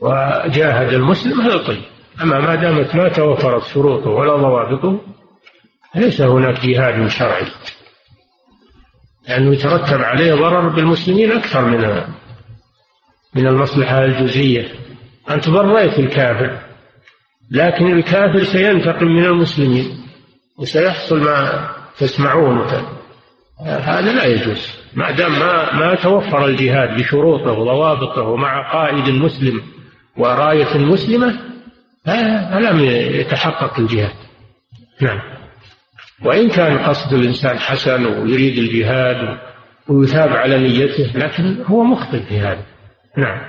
وجاهد 0.00 0.92
المسلم 0.94 1.40
هذا 1.40 1.56
طيب 1.58 1.82
أما 2.22 2.40
ما 2.40 2.54
دامت 2.54 2.94
ما 2.94 3.08
توفرت 3.08 3.64
شروطه 3.64 4.10
ولا 4.10 4.36
ضوابطه 4.36 5.00
ليس 5.94 6.20
هناك 6.20 6.60
جهاد 6.66 7.06
شرعي 7.08 7.46
لأنه 9.28 9.44
يعني 9.44 9.54
يترتب 9.56 10.02
عليه 10.02 10.34
ضرر 10.34 10.68
بالمسلمين 10.68 11.32
أكثر 11.32 11.64
من 11.64 12.02
من 13.34 13.46
المصلحة 13.46 14.04
الجزئية 14.04 14.68
أنت 15.30 15.50
بريت 15.50 15.98
الكافر 15.98 16.58
لكن 17.50 17.92
الكافر 17.98 18.44
سينتقم 18.44 19.06
من 19.06 19.24
المسلمين 19.24 20.00
وسيحصل 20.58 21.20
ما 21.20 21.68
تسمعون 21.98 22.66
هذا 23.66 24.12
لا 24.12 24.24
يجوز 24.24 24.68
ما 24.94 25.10
دام 25.10 25.32
ما, 25.32 25.74
ما 25.74 25.94
توفر 25.94 26.44
الجهاد 26.46 26.96
بشروطه 26.98 27.52
وضوابطه 27.52 28.22
ومع 28.22 28.72
قائد 28.72 29.08
مسلم 29.08 29.62
وراية 30.16 30.78
مسلمة 30.78 31.38
فلم 32.06 32.78
يتحقق 33.20 33.78
الجهاد 33.78 34.12
نعم 35.00 35.33
وإن 36.24 36.48
كان 36.48 36.78
قصد 36.78 37.12
الإنسان 37.14 37.58
حسن 37.58 38.06
ويريد 38.06 38.58
الجهاد 38.58 39.38
ويثاب 39.88 40.28
على 40.32 40.58
نيته 40.58 41.18
لكن 41.18 41.62
هو 41.66 41.82
مخطئ 41.82 42.22
في 42.22 42.38
هذا 42.38 42.64
نعم 43.18 43.40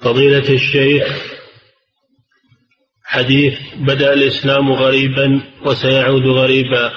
فضيلة 0.00 0.48
الشيخ 0.48 1.32
حديث 3.04 3.58
بدأ 3.76 4.12
الإسلام 4.12 4.72
غريبا 4.72 5.40
وسيعود 5.66 6.26
غريبا 6.26 6.92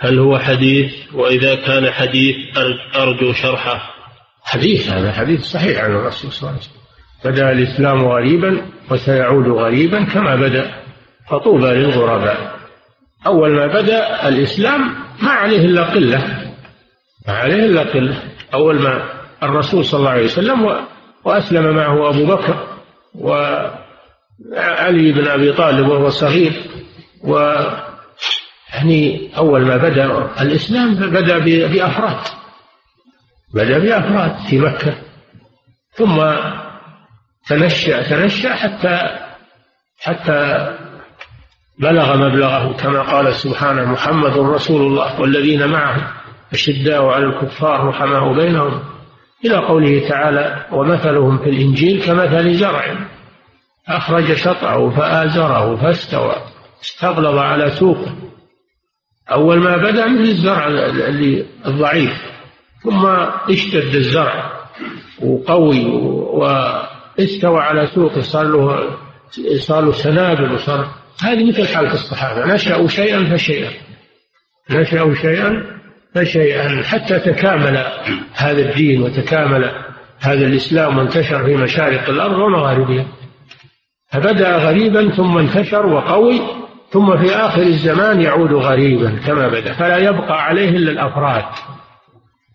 هل 0.00 0.18
هو 0.18 0.38
حديث 0.38 0.92
وإذا 1.14 1.54
كان 1.54 1.90
حديث 1.90 2.36
أرجو 2.96 3.32
شرحه 3.32 3.94
حديث 4.44 4.92
هذا 4.92 5.12
حديث 5.12 5.40
صحيح 5.42 5.78
عن 5.80 5.90
الرسول 5.90 6.32
صلى 6.32 6.40
الله 6.50 6.60
عليه 6.60 6.60
وسلم 6.70 6.78
بدأ 7.32 7.52
الإسلام 7.52 8.06
غريبا 8.08 8.66
وسيعود 8.90 9.48
غريبا 9.48 10.04
كما 10.04 10.36
بدأ 10.36 10.72
فطوبى 11.30 11.66
للغرباء 11.66 12.57
أول 13.26 13.50
ما 13.50 13.66
بدأ 13.66 14.28
الإسلام 14.28 14.94
ما 15.22 15.30
عليه 15.30 15.58
إلا 15.58 15.84
قلة 15.84 16.52
ما 17.28 17.32
عليه 17.34 17.64
إلا 17.66 17.80
قلة 17.82 18.22
أول 18.54 18.78
ما 18.80 19.04
الرسول 19.42 19.84
صلى 19.84 19.98
الله 19.98 20.10
عليه 20.10 20.24
وسلم 20.24 20.76
وأسلم 21.24 21.76
معه 21.76 22.08
أبو 22.08 22.26
بكر 22.26 22.66
وعلي 23.14 25.12
بن 25.12 25.28
أبي 25.28 25.52
طالب 25.52 25.88
وهو 25.88 26.08
صغير 26.08 26.64
و 27.24 27.54
يعني 28.74 29.30
أول 29.36 29.66
ما 29.66 29.76
بدأ 29.76 30.28
الإسلام 30.40 30.94
بدأ 30.94 31.38
بأفراد 31.66 32.18
بدأ 33.54 33.78
بأفراد 33.78 34.36
في 34.50 34.58
مكة 34.58 34.94
ثم 35.92 36.34
تنشأ 37.48 38.02
تنشأ 38.10 38.54
حتى 38.54 39.16
حتى 40.02 40.68
بلغ 41.80 42.16
مبلغه 42.16 42.72
كما 42.72 43.02
قال 43.02 43.34
سبحانه 43.34 43.84
محمد 43.84 44.38
رسول 44.38 44.82
الله 44.86 45.20
والذين 45.20 45.68
معه 45.68 46.12
أشداء 46.52 47.06
على 47.06 47.24
الكفار 47.24 47.86
رحماء 47.88 48.32
بينهم 48.34 48.80
إلى 49.44 49.54
قوله 49.56 50.08
تعالى 50.08 50.66
ومثلهم 50.72 51.38
في 51.38 51.50
الإنجيل 51.50 52.02
كمثل 52.02 52.54
زرع 52.54 52.96
أخرج 53.88 54.32
شطعه 54.32 54.90
فآزره 54.90 55.76
فاستوى 55.76 56.34
استغلظ 56.82 57.38
على 57.38 57.70
سوقه 57.70 58.14
أول 59.32 59.58
ما 59.58 59.76
بدأ 59.76 60.06
من 60.06 60.20
الزرع 60.22 60.66
الضعيف 61.66 62.12
ثم 62.84 63.06
اشتد 63.50 63.94
الزرع 63.94 64.52
وقوي 65.22 65.84
واستوى 66.32 67.60
على 67.60 67.86
سوقه 67.86 68.20
صار 68.20 68.44
له 68.44 68.80
صار 69.58 69.84
له 69.84 69.92
سنابل 69.92 70.52
وصار 70.52 70.97
هذه 71.22 71.44
مثل 71.48 71.74
حالة 71.74 71.92
الصحابة 71.92 72.54
نشأوا 72.54 72.88
شيئا 72.88 73.36
فشيئا 73.36 73.70
نشأوا 74.70 75.14
شيئا 75.14 75.66
فشيئا 76.14 76.82
حتى 76.82 77.18
تكامل 77.18 77.84
هذا 78.34 78.70
الدين 78.70 79.02
وتكامل 79.02 79.70
هذا 80.20 80.46
الإسلام 80.46 80.98
وانتشر 80.98 81.44
في 81.46 81.56
مشارق 81.56 82.08
الأرض 82.08 82.34
ومغاربها 82.38 83.06
فبدأ 84.12 84.56
غريبا 84.56 85.10
ثم 85.16 85.38
انتشر 85.38 85.86
وقوي 85.86 86.40
ثم 86.92 87.18
في 87.24 87.32
آخر 87.36 87.62
الزمان 87.62 88.20
يعود 88.20 88.52
غريبا 88.52 89.18
كما 89.26 89.48
بدأ 89.48 89.72
فلا 89.72 89.96
يبقى 89.98 90.42
عليه 90.44 90.68
إلا 90.68 90.90
الأفراد 90.92 91.44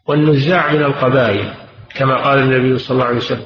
والنزاع 0.07 0.71
من 0.73 0.83
القبائل 0.83 1.53
كما 1.95 2.15
قال 2.23 2.39
النبي 2.39 2.77
صلى 2.77 2.95
الله 2.95 3.05
عليه 3.05 3.17
وسلم 3.17 3.45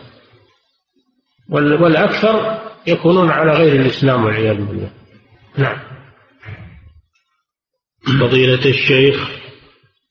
والأكثر 1.51 2.57
يكونون 2.87 3.29
على 3.31 3.51
غير 3.51 3.81
الإسلام 3.81 4.25
والعياذ 4.25 4.55
بالله 4.57 4.89
نعم 5.57 5.79
فضيلة 8.19 8.65
الشيخ 8.65 9.29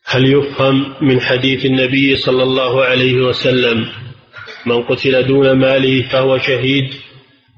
هل 0.07 0.33
يفهم 0.33 0.95
من 1.03 1.21
حديث 1.21 1.65
النبي 1.67 2.17
صلى 2.17 2.43
الله 2.43 2.83
عليه 2.85 3.13
وسلم 3.23 3.87
من 4.67 4.83
قتل 4.83 5.27
دون 5.27 5.53
ماله 5.53 6.03
فهو 6.03 6.39
شهيد 6.39 6.95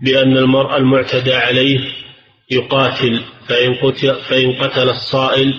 بأن 0.03 0.37
المرء 0.37 0.77
المعتدى 0.77 1.35
عليه 1.35 1.81
يقاتل 2.51 3.25
فإن 3.49 3.75
قتل, 3.75 4.15
فإن 4.15 4.53
قتل 4.53 4.89
الصائل 4.91 5.55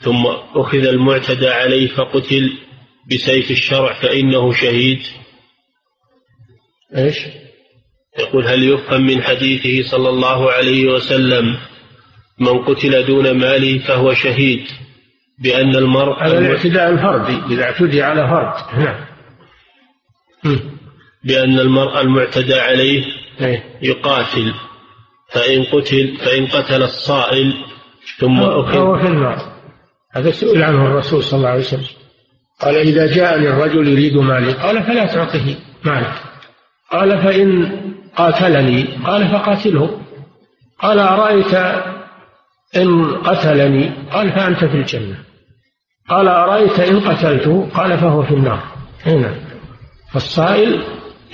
ثم 0.00 0.26
أخذ 0.54 0.86
المعتدى 0.86 1.48
عليه 1.48 1.88
فقتل 1.88 2.52
بسيف 3.12 3.50
الشرع 3.50 3.92
فإنه 4.00 4.52
شهيد 4.52 5.02
ايش؟ 6.96 7.16
يقول 8.18 8.44
هل 8.48 8.62
يفهم 8.62 9.06
من 9.06 9.22
حديثه 9.22 9.88
صلى 9.88 10.08
الله 10.08 10.52
عليه 10.52 10.92
وسلم 10.92 11.56
من 12.38 12.58
قتل 12.64 13.06
دون 13.06 13.30
ماله 13.30 13.78
فهو 13.78 14.14
شهيد 14.14 14.60
بأن 15.38 15.76
المرء 15.76 16.22
هذا 16.22 16.38
الاعتداء 16.38 16.90
الفردي 16.90 17.54
إذا 17.54 17.62
اعتدي 17.64 18.02
على 18.02 18.28
فرد 18.28 18.78
نعم 18.84 19.00
بأن 21.24 21.58
المرء 21.58 22.00
المعتدى 22.00 22.54
عليه 22.54 23.04
إيه. 23.40 23.64
يقاتل 23.82 24.54
فإن 25.32 25.62
قتل 25.64 26.16
فإن 26.24 26.46
قتل 26.46 26.82
الصائل 26.82 27.54
ثم 28.18 28.40
أخذ 28.40 28.72
فهو 28.72 28.98
في 28.98 29.06
النار 29.06 29.56
هذا 30.12 30.30
سئل 30.30 30.62
عنه 30.62 30.86
الرسول 30.86 31.22
صلى 31.22 31.38
الله 31.38 31.48
عليه 31.48 31.60
وسلم 31.60 31.86
قال 32.60 32.74
إذا 32.76 33.06
جاءني 33.14 33.48
الرجل 33.48 33.88
يريد 33.88 34.16
مالي 34.16 34.52
قال 34.52 34.82
فلا 34.84 35.06
تعطه 35.06 35.54
مالك 35.84 36.12
قال 36.92 37.22
فإن 37.22 37.72
قاتلني 38.16 38.82
قال 39.06 39.28
فقاتله 39.28 40.00
قال 40.78 40.98
أرأيت 40.98 41.54
إن 42.76 43.14
قتلني 43.16 43.92
قال 44.12 44.32
فأنت 44.32 44.64
في 44.64 44.74
الجنة 44.76 45.18
قال 46.08 46.28
أرأيت 46.28 46.80
إن 46.80 47.00
قتلته 47.00 47.68
قال 47.74 47.98
فهو 47.98 48.22
في 48.22 48.34
النار 48.34 48.62
هنا 49.06 49.34
فالصائل 50.12 50.84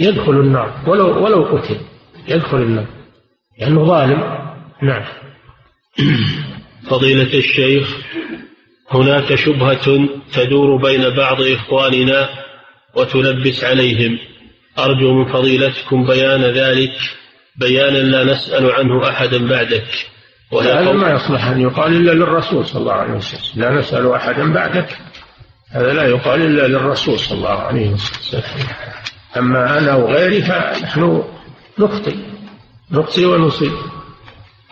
يدخل 0.00 0.32
النار 0.32 0.72
ولو 0.86 1.24
ولو 1.24 1.56
قتل 1.58 1.80
يدخل 2.28 2.56
النار 2.58 2.86
لأنه 3.60 3.76
يعني 3.80 3.88
ظالم 3.88 4.20
نعم 4.82 5.02
فضيلة 6.90 7.34
الشيخ 7.38 7.96
هناك 8.90 9.34
شبهة 9.34 10.08
تدور 10.32 10.76
بين 10.76 11.08
بعض 11.10 11.40
إخواننا 11.42 12.28
وتلبس 12.96 13.64
عليهم 13.64 14.18
أرجو 14.78 15.12
من 15.14 15.32
فضيلتكم 15.32 16.06
بيان 16.06 16.42
ذلك 16.42 16.92
بيانا 17.56 17.98
لا 17.98 18.24
نسأل 18.24 18.70
عنه 18.72 19.08
أحدا 19.08 19.48
بعدك 19.48 20.08
ولا 20.52 20.80
هذا 20.82 20.92
ما 20.92 21.12
يصلح 21.14 21.44
أن 21.46 21.60
يقال 21.60 21.96
إلا 21.96 22.12
للرسول 22.12 22.66
صلى 22.66 22.80
الله 22.80 22.92
عليه 22.92 23.14
وسلم 23.14 23.62
لا 23.62 23.70
نسأل 23.72 24.12
أحدا 24.14 24.52
بعدك 24.52 24.98
هذا 25.72 25.92
لا 25.92 26.06
يقال 26.08 26.40
إلا 26.42 26.66
للرسول 26.68 27.18
صلى 27.18 27.38
الله 27.38 27.58
عليه 27.62 27.90
وسلم 27.90 28.42
أما 29.36 29.78
أنا 29.78 29.94
وغيري 29.96 30.42
فنحن 30.42 31.22
نخطئ 31.78 32.16
نخطئ 32.92 33.24
ونصيب 33.26 33.72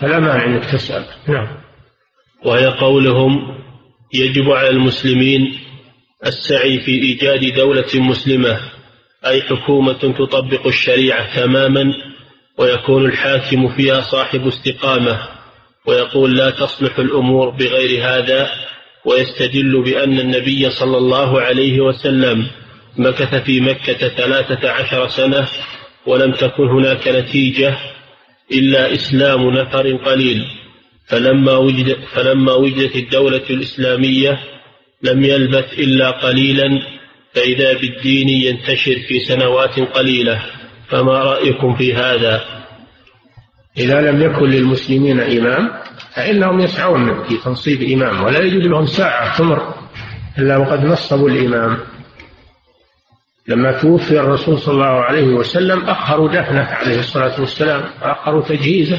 فلا 0.00 0.20
ما 0.20 0.44
أنك 0.46 0.64
تسأل 0.64 1.04
نعم 1.28 1.48
وهي 2.46 2.66
قولهم 2.66 3.36
يجب 4.14 4.50
على 4.50 4.68
المسلمين 4.68 5.54
السعي 6.26 6.80
في 6.80 6.90
إيجاد 7.02 7.54
دولة 7.56 7.86
مسلمة 7.94 8.60
أي 9.26 9.42
حكومة 9.42 9.92
تطبق 9.92 10.66
الشريعة 10.66 11.34
تماما 11.36 11.92
ويكون 12.58 13.06
الحاكم 13.06 13.68
فيها 13.76 14.00
صاحب 14.00 14.46
استقامة 14.46 15.20
ويقول 15.86 16.36
لا 16.36 16.50
تصلح 16.50 16.98
الأمور 16.98 17.50
بغير 17.50 18.04
هذا 18.04 18.50
ويستدل 19.04 19.82
بأن 19.82 20.20
النبي 20.20 20.70
صلى 20.70 20.96
الله 20.96 21.40
عليه 21.40 21.80
وسلم 21.80 22.46
مكث 22.96 23.34
في 23.34 23.60
مكة 23.60 24.08
ثلاثة 24.08 24.70
عشر 24.70 25.08
سنة 25.08 25.46
ولم 26.06 26.32
تكن 26.32 26.68
هناك 26.68 27.08
نتيجة 27.08 27.76
إلا 28.52 28.92
إسلام 28.94 29.50
نفر 29.50 29.96
قليل 29.96 30.44
فلما, 31.06 31.52
وجد 31.56 31.96
فلما 32.12 32.52
وجدت 32.52 32.96
الدولة 32.96 33.42
الإسلامية 33.50 34.40
لم 35.02 35.24
يلبث 35.24 35.78
إلا 35.78 36.10
قليلا 36.10 36.99
فإذا 37.34 37.72
بالدين 37.78 38.28
ينتشر 38.28 38.96
في 39.08 39.20
سنوات 39.20 39.80
قليلة 39.80 40.42
فما 40.88 41.12
رأيكم 41.18 41.74
في 41.76 41.94
هذا 41.94 42.40
إذا 43.78 44.10
لم 44.10 44.22
يكن 44.22 44.44
للمسلمين 44.50 45.20
إمام 45.20 45.70
فإنهم 46.16 46.60
يسعون 46.60 47.22
في 47.24 47.36
تنصيب 47.44 47.82
إمام 47.82 48.24
ولا 48.24 48.38
يجوز 48.38 48.62
لهم 48.66 48.86
ساعة 48.86 49.38
تمر 49.38 49.74
إلا 50.38 50.56
وقد 50.56 50.84
نصبوا 50.84 51.28
الإمام 51.30 51.78
لما 53.48 53.72
توفي 53.72 54.20
الرسول 54.20 54.58
صلى 54.58 54.74
الله 54.74 55.02
عليه 55.04 55.24
وسلم 55.26 55.80
أخروا 55.88 56.28
دفنه 56.28 56.64
عليه 56.64 56.98
الصلاة 56.98 57.40
والسلام 57.40 57.82
أخروا 58.02 58.42
تجهيزه 58.42 58.98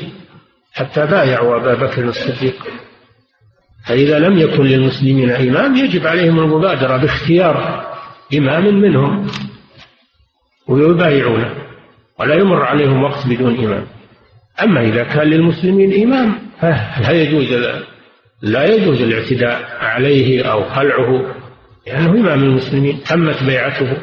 حتى 0.74 1.06
بايعوا 1.06 1.58
أبا 1.62 1.74
بكر 1.74 2.04
الصديق 2.04 2.56
فإذا 3.88 4.20
لم 4.20 4.38
يكن 4.40 4.64
للمسلمين 4.64 5.32
إمام 5.32 5.76
يجب 5.76 6.08
عليهم 6.08 6.40
المبادرة 6.40 6.98
باختيار 6.98 7.82
إمام 8.38 8.76
منهم 8.82 9.28
ويبايعونه 10.68 11.52
ولا 12.20 12.36
يمر 12.36 12.62
عليهم 12.66 13.04
وقت 13.04 13.28
بدون 13.28 13.58
إمام 13.66 13.86
أما 14.64 14.82
إذا 14.82 15.04
كان 15.04 15.28
للمسلمين 15.28 16.04
إمام 16.08 16.36
فلا 16.62 17.12
يجوز 17.12 17.54
لا 18.42 18.66
يجوز 18.66 19.02
الاعتداء 19.02 19.78
عليه 19.86 20.44
أو 20.52 20.64
خلعه 20.64 21.08
لأنه 21.88 22.06
يعني 22.06 22.20
إمام 22.20 22.44
المسلمين 22.44 23.04
تمت 23.04 23.44
بيعته 23.44 23.98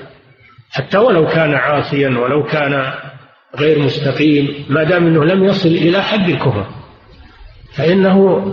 حتى 0.71 0.99
ولو 0.99 1.27
كان 1.27 1.55
عاصيا 1.55 2.09
ولو 2.19 2.43
كان 2.43 2.93
غير 3.59 3.79
مستقيم 3.79 4.67
ما 4.69 4.85
دام 4.85 5.07
أنه 5.07 5.25
لم 5.25 5.45
يصل 5.45 5.69
إلى 5.69 6.03
حد 6.03 6.29
الكفر 6.29 6.67
فإنه 7.75 8.45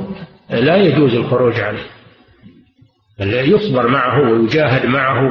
لا 0.49 0.75
يجوز 0.75 1.13
الخروج 1.15 1.59
عليه 1.59 1.83
يصبر 3.19 3.87
معه 3.87 4.31
ويجاهد 4.31 4.85
معه 4.85 5.23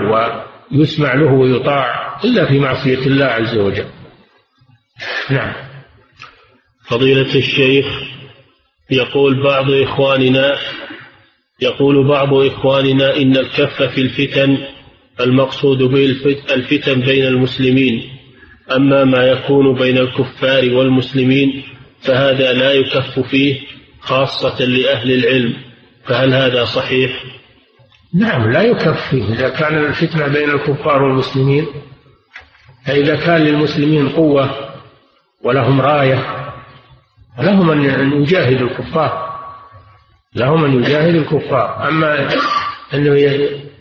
ويسمع 0.72 1.14
له 1.14 1.32
ويطاع 1.32 2.16
إلا 2.24 2.46
في 2.48 2.58
معصية 2.58 2.98
الله 2.98 3.24
عز 3.24 3.56
وجل 3.58 3.86
نعم 5.30 5.52
فضيلة 6.88 7.34
الشيخ 7.34 7.86
يقول 8.90 9.42
بعض 9.42 9.70
إخواننا 9.70 10.54
يقول 11.60 12.08
بعض 12.08 12.34
إخواننا 12.34 13.16
إن 13.16 13.36
الكف 13.36 13.82
في 13.82 14.00
الفتن 14.00 14.58
المقصود 15.20 15.78
به 15.78 16.04
الفتن 16.54 17.00
بين 17.00 17.24
المسلمين 17.26 18.02
أما 18.76 19.04
ما 19.04 19.26
يكون 19.26 19.74
بين 19.74 19.98
الكفار 19.98 20.70
والمسلمين 20.70 21.62
فهذا 22.00 22.52
لا 22.52 22.72
يكف 22.72 23.18
فيه 23.20 23.60
خاصة 24.00 24.64
لأهل 24.64 25.12
العلم 25.12 25.54
فهل 26.06 26.34
هذا 26.34 26.64
صحيح؟ 26.64 27.22
نعم 28.14 28.50
لا 28.50 28.62
يكفي 28.62 29.16
إذا 29.22 29.48
كان 29.48 29.74
الفتنة 29.78 30.26
بين 30.28 30.50
الكفار 30.50 31.02
والمسلمين 31.02 31.66
فإذا 32.86 33.16
كان 33.16 33.40
للمسلمين 33.40 34.08
قوة 34.08 34.50
ولهم 35.42 35.80
راية 35.80 36.18
لهم 37.40 37.70
أن 37.70 38.12
يجاهد 38.22 38.62
الكفار 38.62 39.34
لهم 40.36 40.64
أن 40.64 40.72
يجاهد 40.84 41.14
الكفار 41.14 41.88
أما 41.88 42.28
أنه 42.94 43.14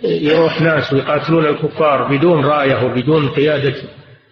يروح 0.03 0.61
ناس 0.61 0.93
ويقاتلون 0.93 1.45
الكفار 1.45 2.03
بدون 2.17 2.45
راية 2.45 2.85
وبدون 2.85 3.29
قيادة 3.29 3.75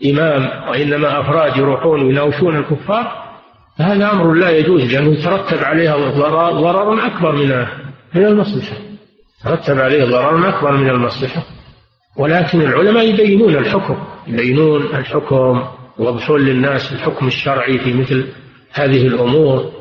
إمام 0.06 0.70
وإنما 0.70 1.20
أفراد 1.22 1.58
يروحون 1.58 2.02
ويناوشون 2.06 2.56
الكفار 2.56 3.32
فهذا 3.80 4.12
أمر 4.12 4.34
لا 4.34 4.50
يجوز 4.50 4.94
لأنه 4.94 5.14
يترتب 5.20 5.64
عليها 5.64 5.98
ضرر 6.52 7.06
أكبر 7.08 7.32
من 7.32 7.66
من 8.16 8.26
المصلحة 8.26 8.78
ترتب 9.44 9.80
عليه 9.80 10.04
ضرر 10.04 10.50
أكبر 10.50 10.72
من 10.78 10.90
المصلحة 10.90 11.42
ولكن 12.18 12.62
العلماء 12.62 13.10
يبينون 13.10 13.56
الحكم 13.56 13.98
يبينون 14.28 14.82
الحكم 14.84 15.64
يوضحون 16.00 16.42
للناس 16.42 16.94
الحكم 16.94 17.28
الشرعي 17.28 17.80
في 17.80 17.94
مثل 17.94 18.28
هذه 18.74 19.08
الأمور 19.08 19.72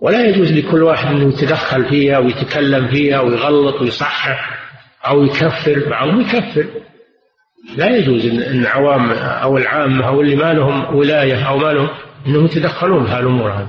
ولا 0.00 0.26
يجوز 0.28 0.52
لكل 0.52 0.82
واحد 0.82 1.06
أنه 1.16 1.28
يتدخل 1.28 1.84
فيها 1.88 2.18
ويتكلم 2.18 2.88
فيها 2.88 3.20
ويغلط 3.20 3.80
ويصحح 3.82 4.58
أو 5.06 5.24
يكفر 5.24 5.88
بعضهم 5.90 6.20
يكفر 6.20 6.66
لا 7.76 7.96
يجوز 7.96 8.26
أن 8.42 8.66
عوام 8.66 9.10
أو 9.12 9.58
العامة 9.58 10.08
أو 10.08 10.20
اللي 10.20 10.36
ما 10.36 10.52
لهم 10.52 10.96
ولاية 10.96 11.48
أو 11.48 11.58
ما 11.58 11.72
لهم 11.72 11.88
أنهم 12.26 12.44
يتدخلون 12.44 13.06
في 13.06 13.12
هالأمور 13.12 13.50
هذه 13.52 13.68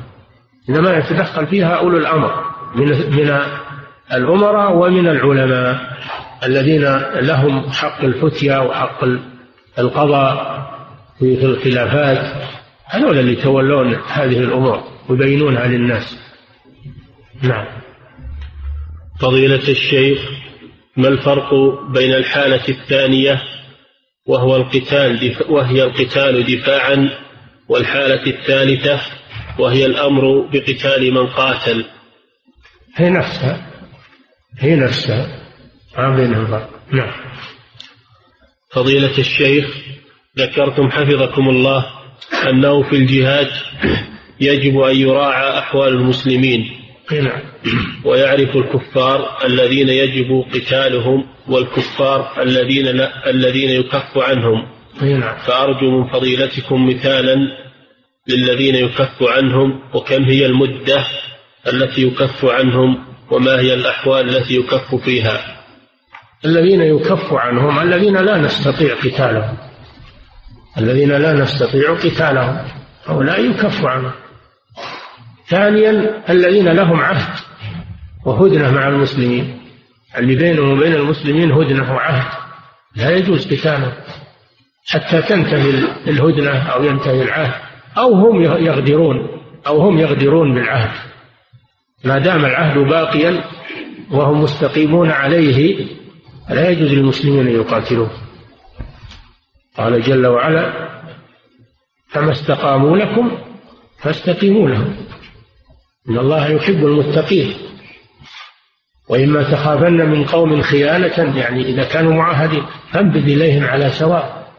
إنما 0.70 0.98
يتدخل 0.98 1.48
فيها 1.48 1.70
أولو 1.76 1.98
الأمر 1.98 2.36
من 2.76 2.86
من 2.90 3.40
الأمراء 4.14 4.76
ومن 4.78 5.08
العلماء 5.08 5.98
الذين 6.44 6.84
لهم 7.28 7.70
حق 7.72 8.04
الفتيا 8.04 8.58
وحق 8.60 9.04
القضاء 9.80 10.64
في 11.20 11.46
الخلافات 11.46 12.42
هذول 12.86 13.20
اللي 13.20 13.32
يتولون 13.32 13.96
هذه 13.96 14.40
الأمور 14.40 14.84
ويبينونها 15.10 15.68
للناس 15.68 16.18
نعم 17.44 17.66
فضيلة 19.20 19.70
الشيخ 19.70 20.22
ما 20.98 21.08
الفرق 21.08 21.54
بين 21.90 22.14
الحالة 22.14 22.68
الثانية 22.70 23.42
وهو 24.28 24.56
القتال 24.56 25.20
دف... 25.30 25.50
وهي 25.50 25.84
القتال 25.84 26.44
دفاعا 26.46 27.10
والحالة 27.70 28.24
الثالثة 28.28 29.00
وهي 29.60 29.86
الأمر 29.86 30.48
بقتال 30.52 31.14
من 31.14 31.28
قاتل 31.28 31.86
هي 32.96 33.10
نفسها 33.10 33.77
هي 34.60 34.76
نفسها 34.76 35.40
ما 35.98 36.16
بينهم 36.16 36.48
فرق 36.48 36.70
نعم 36.92 37.14
فضيلة 38.72 39.18
الشيخ 39.18 39.66
ذكرتم 40.40 40.92
حفظكم 40.92 41.50
الله 41.50 41.86
أنه 42.50 42.84
في 42.90 42.96
الجهاد 42.96 43.48
يجب 44.42 44.80
أن 44.80 44.96
يراعى 44.96 45.60
أحوال 45.60 45.94
المسلمين 45.94 46.72
نعم 47.12 47.42
ويعرف 48.06 48.56
الكفار 48.56 49.46
الذين 49.46 49.90
يجب 49.90 50.46
قتالهم 50.54 51.26
والكفار 51.48 52.42
الذين 52.44 52.86
لا 52.86 53.30
الذين 53.30 53.70
يكف 53.70 54.18
عنهم 54.18 54.68
نعم 55.02 55.38
فأرجو 55.38 55.92
من 55.92 56.10
فضيلتكم 56.14 56.90
مثالا 56.90 57.38
للذين 58.28 58.76
يكف 58.76 59.24
عنهم 59.24 59.80
وكم 59.94 60.24
هي 60.24 60.46
المدة 60.46 61.06
التي 61.68 62.02
يكف 62.08 62.46
عنهم 62.46 63.06
وما 63.32 63.52
هي 63.60 63.74
الأحوال 63.74 64.30
التي 64.36 64.56
يكف 64.56 64.96
فيها 64.96 65.58
الذين 66.46 66.82
يكف 66.82 67.34
عنهم 67.34 67.80
الذين 67.80 68.18
لا 68.18 68.38
نستطيع 68.38 68.96
قتالهم 68.96 69.58
الذين 70.78 71.10
لا 71.12 71.34
نستطيع 71.34 71.94
قتالهم 71.94 72.58
هؤلاء 73.06 73.46
يكف 73.50 73.86
عنهم 73.86 74.12
ثانيا 75.48 76.22
الذين 76.30 76.70
لهم 76.70 77.00
عهد 77.02 77.40
وهدنة 78.26 78.72
مع 78.72 78.88
المسلمين 78.88 79.60
اللي 80.18 80.36
بينهم 80.36 80.70
وبين 80.78 80.94
المسلمين 80.94 81.52
هدنة 81.52 81.94
وعهد 81.96 82.32
لا 82.96 83.10
يجوز 83.12 83.54
قتالهم 83.54 83.92
حتى 84.90 85.22
تنتهي 85.22 85.70
الهدنة 86.08 86.52
أو 86.70 86.84
ينتهي 86.84 87.22
العهد 87.22 87.54
أو 87.98 88.14
هم 88.14 88.42
يغدرون 88.44 89.18
أو 89.68 89.82
هم 89.82 89.98
يغدرون 90.00 90.54
بالعهد 90.56 90.92
ما 92.06 92.18
دام 92.20 92.46
العهد 92.46 92.78
باقيا 92.78 93.44
وهم 94.12 94.42
مستقيمون 94.42 95.12
عليه 95.12 95.86
لا 96.50 96.70
يجوز 96.70 96.94
للمسلمين 96.94 97.48
أن 97.48 97.56
يقاتلوه 97.56 98.12
قال 99.78 100.02
جل 100.02 100.28
وعلا 100.28 100.74
فما 102.10 102.32
استقاموا 102.32 102.98
لكم 102.98 103.38
فاستقيموا 104.02 104.70
لهم 104.70 104.96
إن 106.10 106.18
الله 106.18 106.48
يحب 106.48 106.86
المتقين 106.86 107.54
وإما 109.10 109.44
تخافن 109.44 110.10
من 110.10 110.26
قوم 110.26 110.62
خيانة 110.62 111.38
يعني 111.40 111.62
إذا 111.66 111.84
كانوا 111.84 112.14
معاهدين 112.14 112.64
فانبذ 112.92 113.24
إليهم 113.32 113.64
على 113.64 113.90
سواء 113.90 114.54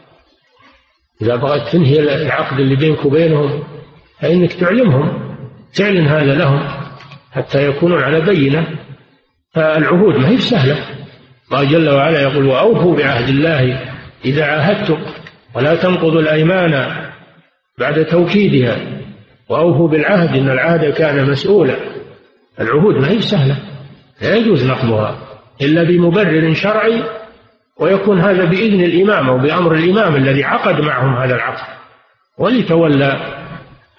إذا 1.21 1.35
بغيت 1.35 1.63
تنهي 1.67 1.99
العقد 1.99 2.59
اللي 2.59 2.75
بينك 2.75 3.05
وبينهم 3.05 3.63
فإنك 4.19 4.53
تعلمهم 4.53 5.29
تعلن 5.75 6.07
هذا 6.07 6.35
لهم 6.35 6.78
حتى 7.31 7.69
يكونوا 7.69 8.01
على 8.01 8.21
بينة 8.21 8.67
فالعهود 9.53 10.15
ما 10.17 10.29
هي 10.29 10.37
سهلة 10.37 10.77
الله 11.51 11.63
جل 11.63 11.89
وعلا 11.89 12.21
يقول 12.21 12.45
وأوفوا 12.45 12.95
بعهد 12.97 13.29
الله 13.29 13.79
إذا 14.25 14.45
عاهدتم 14.45 14.97
ولا 15.55 15.75
تنقضوا 15.75 16.21
الأيمان 16.21 16.95
بعد 17.79 18.05
توكيدها 18.05 18.77
وأوفوا 19.49 19.87
بالعهد 19.87 20.37
إن 20.37 20.49
العهد 20.49 20.93
كان 20.93 21.29
مسؤولا 21.31 21.75
العهود 22.61 22.95
ما 22.95 23.09
هي 23.09 23.21
سهلة 23.21 23.57
لا 24.21 24.35
يجوز 24.35 24.67
نقضها 24.67 25.17
إلا 25.61 25.83
بمبرر 25.83 26.53
شرعي 26.53 27.03
ويكون 27.79 28.19
هذا 28.21 28.45
بإذن 28.45 28.83
الإمام 28.83 29.29
أو 29.29 29.37
بأمر 29.37 29.73
الإمام 29.73 30.15
الذي 30.15 30.43
عقد 30.43 30.81
معهم 30.81 31.17
هذا 31.21 31.35
العقد 31.35 31.67
ولي 32.37 32.63
تولى 32.63 33.17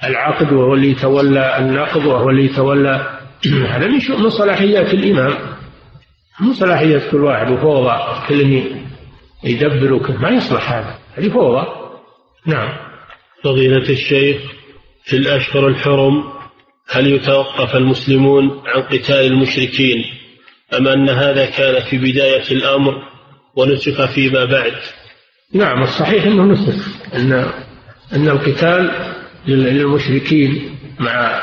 العقد 0.05 0.53
وهو 0.53 0.75
اللي 0.75 0.95
تولى 0.95 1.59
النقض 1.59 2.07
وهو 2.07 2.31
اللي 2.31 2.49
تولى 2.49 3.20
هذا 3.47 3.87
من 3.87 3.99
من 4.25 4.31
صلاحيات 4.31 4.95
الإمام 4.95 5.35
مو 6.41 6.53
صلاحيات 6.53 7.03
كل 7.11 7.21
واحد 7.25 7.51
وفوضى 7.51 7.99
كل 8.29 8.63
يدبر 9.45 9.93
وكل 9.93 10.13
ما 10.19 10.29
يصلح 10.29 10.73
هذا 10.73 10.95
هذه 11.17 11.29
فوضى 11.29 11.67
نعم 12.47 12.69
فضيلة 13.45 13.89
الشيخ 13.91 14.37
في 15.05 15.17
الأشهر 15.17 15.69
الحرم 15.69 16.25
هل 16.91 17.07
يتوقف 17.07 17.77
المسلمون 17.77 18.61
عن 18.67 18.83
قتال 18.83 19.27
المشركين 19.27 20.05
أم 20.79 20.89
أن 20.89 21.09
هذا 21.09 21.47
كان 21.51 21.83
في 21.91 21.99
بداية 21.99 22.43
الأمر 22.51 23.03
ونسخ 23.57 24.05
فيما 24.07 24.45
بعد 24.45 24.73
نعم 25.55 25.83
الصحيح 25.83 26.25
أنه 26.27 26.45
نسخ 26.45 26.89
أن, 27.15 27.33
أن 28.17 28.29
القتال 28.29 28.91
للمشركين 29.47 30.79
مع 30.99 31.43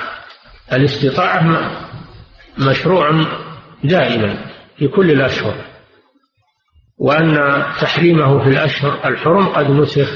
الاستطاعة 0.74 1.42
مشروع 2.60 3.26
دائما 3.84 4.46
في 4.78 4.88
كل 4.88 5.12
الأشهر 5.12 5.56
وأن 6.98 7.36
تحريمه 7.82 8.44
في 8.44 8.50
الأشهر 8.50 9.00
الحرم 9.06 9.46
قد 9.48 9.70
نسخ 9.72 10.12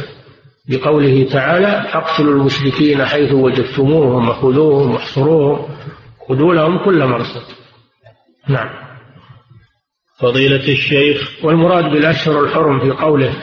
بقوله 0.70 1.30
تعالى 1.32 1.68
اقتلوا 1.68 2.34
المشركين 2.34 3.06
حيث 3.06 3.32
وجدتموهم 3.34 4.30
وخذوهم 4.30 4.92
واحصروهم 4.92 5.70
خذوا 6.28 6.54
لهم 6.54 6.86
كل 6.86 7.06
مرصد 7.06 7.44
نعم 8.50 8.70
فضيلة 10.20 10.68
الشيخ 10.68 11.32
والمراد 11.44 11.84
بالأشهر 11.84 12.44
الحرم 12.44 12.80
في 12.80 12.92
قوله 12.92 13.34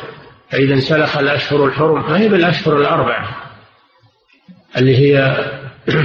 فإذا 0.51 0.75
انسلخ 0.75 1.17
الأشهر 1.19 1.67
الحرم 1.67 2.11
ما 2.11 2.21
هي 2.21 2.29
بالأشهر 2.29 2.79
الأربعة 2.81 3.29
اللي 4.79 4.97
هي 4.97 5.37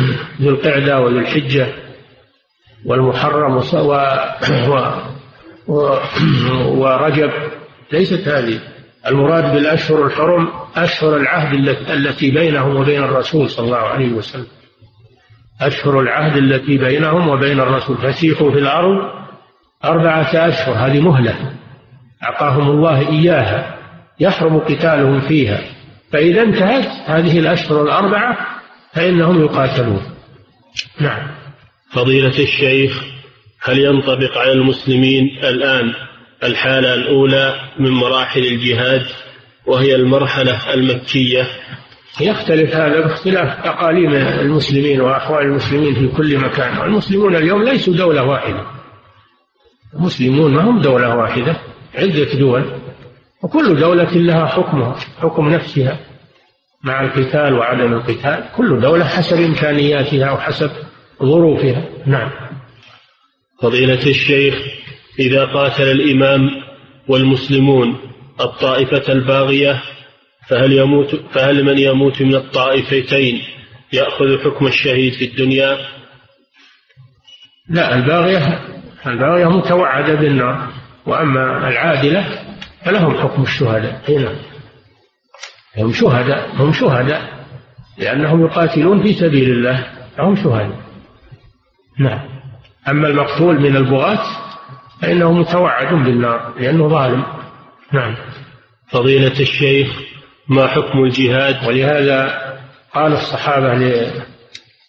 ذو 0.41 0.50
القعدة 0.50 1.00
وذو 1.02 1.20
الحجة 1.20 1.83
والمحرم 2.86 3.58
و... 3.58 3.62
و... 4.68 4.92
و... 5.68 5.84
ورجب 6.78 7.32
ليست 7.94 8.28
هذه 8.28 8.60
المراد 9.08 9.54
بالأشهر 9.54 10.06
الحرم 10.06 10.48
أشهر 10.76 11.18
العهد 11.18 11.54
التي 11.92 12.32
بينهم 12.32 12.76
وبين 12.76 13.04
الرسول 13.04 13.50
صلى 13.50 13.66
الله 13.66 13.78
عليه 13.78 14.14
وسلم 14.14 14.48
أشهر 15.62 16.00
العهد 16.00 16.38
التي 16.38 16.78
بينهم 16.78 17.28
وبين 17.30 17.60
الرسول 17.60 17.98
فسيحوا 17.98 18.52
في 18.52 18.60
الأرض 18.60 19.04
أربعة 19.86 20.30
أشهر 20.48 20.76
هذه 20.88 21.00
مهلة 21.00 21.36
أعطاهم 22.24 22.70
الله 22.70 23.10
إياها 23.10 23.78
يحرم 24.20 24.60
قتالهم 24.60 25.20
فيها 25.20 25.62
فإذا 26.14 26.42
انتهت 26.42 26.88
هذه 27.06 27.40
الأشهر 27.40 27.84
الأربعة 27.84 28.38
فإنهم 28.94 29.42
يقاتلون 29.42 30.02
نعم 31.02 31.28
فضيلة 31.94 32.39
الشيخ 32.39 33.04
هل 33.62 33.80
ينطبق 33.86 34.38
على 34.38 34.52
المسلمين 34.52 35.38
الآن 35.44 35.94
الحالة 36.44 36.94
الأولى 36.94 37.54
من 37.80 37.89
مراحل 37.91 38.46
الجهاد 38.46 39.06
وهي 39.68 39.96
المرحلة 39.96 40.74
المكية 40.74 41.48
يختلف 42.22 42.76
هذا 42.76 43.00
باختلاف 43.00 43.66
أقاليم 43.66 44.14
المسلمين 44.14 45.02
وأحوال 45.02 45.44
المسلمين 45.46 45.94
في 45.94 46.08
كل 46.18 46.38
مكان 46.38 46.78
والمسلمون 46.78 47.36
اليوم 47.36 47.64
ليسوا 47.64 47.94
دولة 47.94 48.24
واحدة 48.24 48.66
المسلمون 49.96 50.54
ما 50.54 50.70
هم 50.70 50.82
دولة 50.82 51.16
واحدة 51.16 51.56
عدة 51.96 52.34
دول 52.39 52.66
وكل 53.44 53.76
دولة 53.76 54.12
لها 54.12 54.46
حكمها 54.46 54.96
حكم 55.22 55.50
نفسها 55.50 56.00
مع 56.84 57.02
القتال 57.02 57.54
وعدم 57.54 57.94
القتال 57.94 58.44
كل 58.58 58.80
دولة 58.80 59.06
حسب 59.06 59.41
إمكانياتها 59.41 60.32
وحسب 60.32 60.72
ظروفها 61.22 61.84
نعم 62.05 62.32
فضيلة 63.61 64.07
الشيخ 64.07 64.55
إذا 65.20 65.45
قاتل 65.45 65.91
الإمام 65.91 66.49
والمسلمون 67.07 67.97
الطائفة 68.41 69.14
الباغية 69.14 69.82
فهل 70.49 70.74
يموت 70.74 71.16
فهل 71.32 71.64
من 71.66 71.78
يموت 71.78 72.22
من 72.22 72.36
الطائفتين 72.36 73.41
يأخذ 73.93 74.39
حكم 74.43 74.68
الشهيد 74.68 75.14
في 75.14 75.26
الدنيا؟ 75.26 75.78
لا 77.70 77.95
الباغية 77.95 78.59
الباغية 79.05 79.47
متوعدة 79.47 80.16
بالنار 80.16 80.68
وأما 81.05 81.68
العادلة 81.70 82.45
فلهم 82.86 83.18
حكم 83.18 83.41
الشهداء 83.43 84.01
هنا 84.09 84.20
نعم. 84.24 84.36
هم 85.78 85.93
شهداء 85.93 86.51
هم 86.55 86.72
شهداء 86.74 87.45
لأنهم 87.97 88.45
يقاتلون 88.45 89.03
في 89.03 89.14
سبيل 89.14 89.49
الله 89.49 89.88
فهم 90.18 90.36
شهداء 90.36 90.83
نعم 92.00 92.20
أما 92.89 93.08
المقتول 93.08 93.60
من 93.62 93.76
البغاة 93.76 94.20
فإنه 95.02 95.34
متوعد 95.34 95.94
بالنار 95.94 96.54
لأنه 96.60 96.89
ظالم 96.89 97.24
نعم 97.94 98.16
فضيلة 98.91 99.39
الشيخ 99.39 100.00
ما 100.48 100.68
حكم 100.68 101.04
الجهاد 101.04 101.68
ولهذا 101.68 102.39
قال 102.94 103.14
الصحابة 103.14 103.78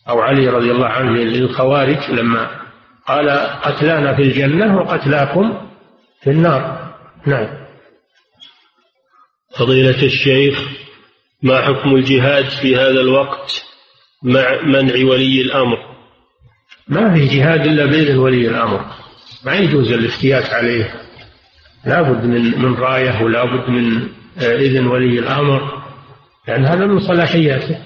أو 0.08 0.20
علي 0.20 0.48
رضي 0.48 0.70
الله 0.70 0.86
عنه 0.86 1.10
للخوارج 1.10 2.10
لما 2.10 2.50
قال 3.06 3.30
قتلانا 3.62 4.16
في 4.16 4.22
الجنة 4.22 4.76
وقتلاكم 4.78 5.60
في 6.22 6.30
النار 6.30 6.92
نعم 7.26 7.46
فضيلة 9.58 10.02
الشيخ 10.02 10.68
ما 11.42 11.60
حكم 11.62 11.96
الجهاد 11.96 12.44
في 12.44 12.76
هذا 12.76 13.00
الوقت 13.00 13.64
مع 14.22 14.60
منع 14.62 15.06
ولي 15.08 15.40
الأمر 15.40 15.93
ما 16.88 17.14
في 17.14 17.26
جهاد 17.26 17.60
إلا 17.66 17.86
بإذن 17.86 18.18
ولي 18.18 18.48
الأمر 18.48 18.84
ما 19.44 19.54
يجوز 19.54 19.92
الافتيات 19.92 20.50
عليه 20.50 20.94
لا 21.86 22.02
بد 22.02 22.24
من 22.24 22.58
من 22.62 22.74
راية 22.74 23.22
ولا 23.24 23.44
بد 23.44 23.70
من 23.70 24.02
آه، 24.42 24.56
إذن 24.56 24.86
ولي 24.86 25.18
الأمر 25.18 25.82
لأن 26.48 26.66
هذا 26.66 26.86
من 26.86 26.98
صلاحياته 27.00 27.78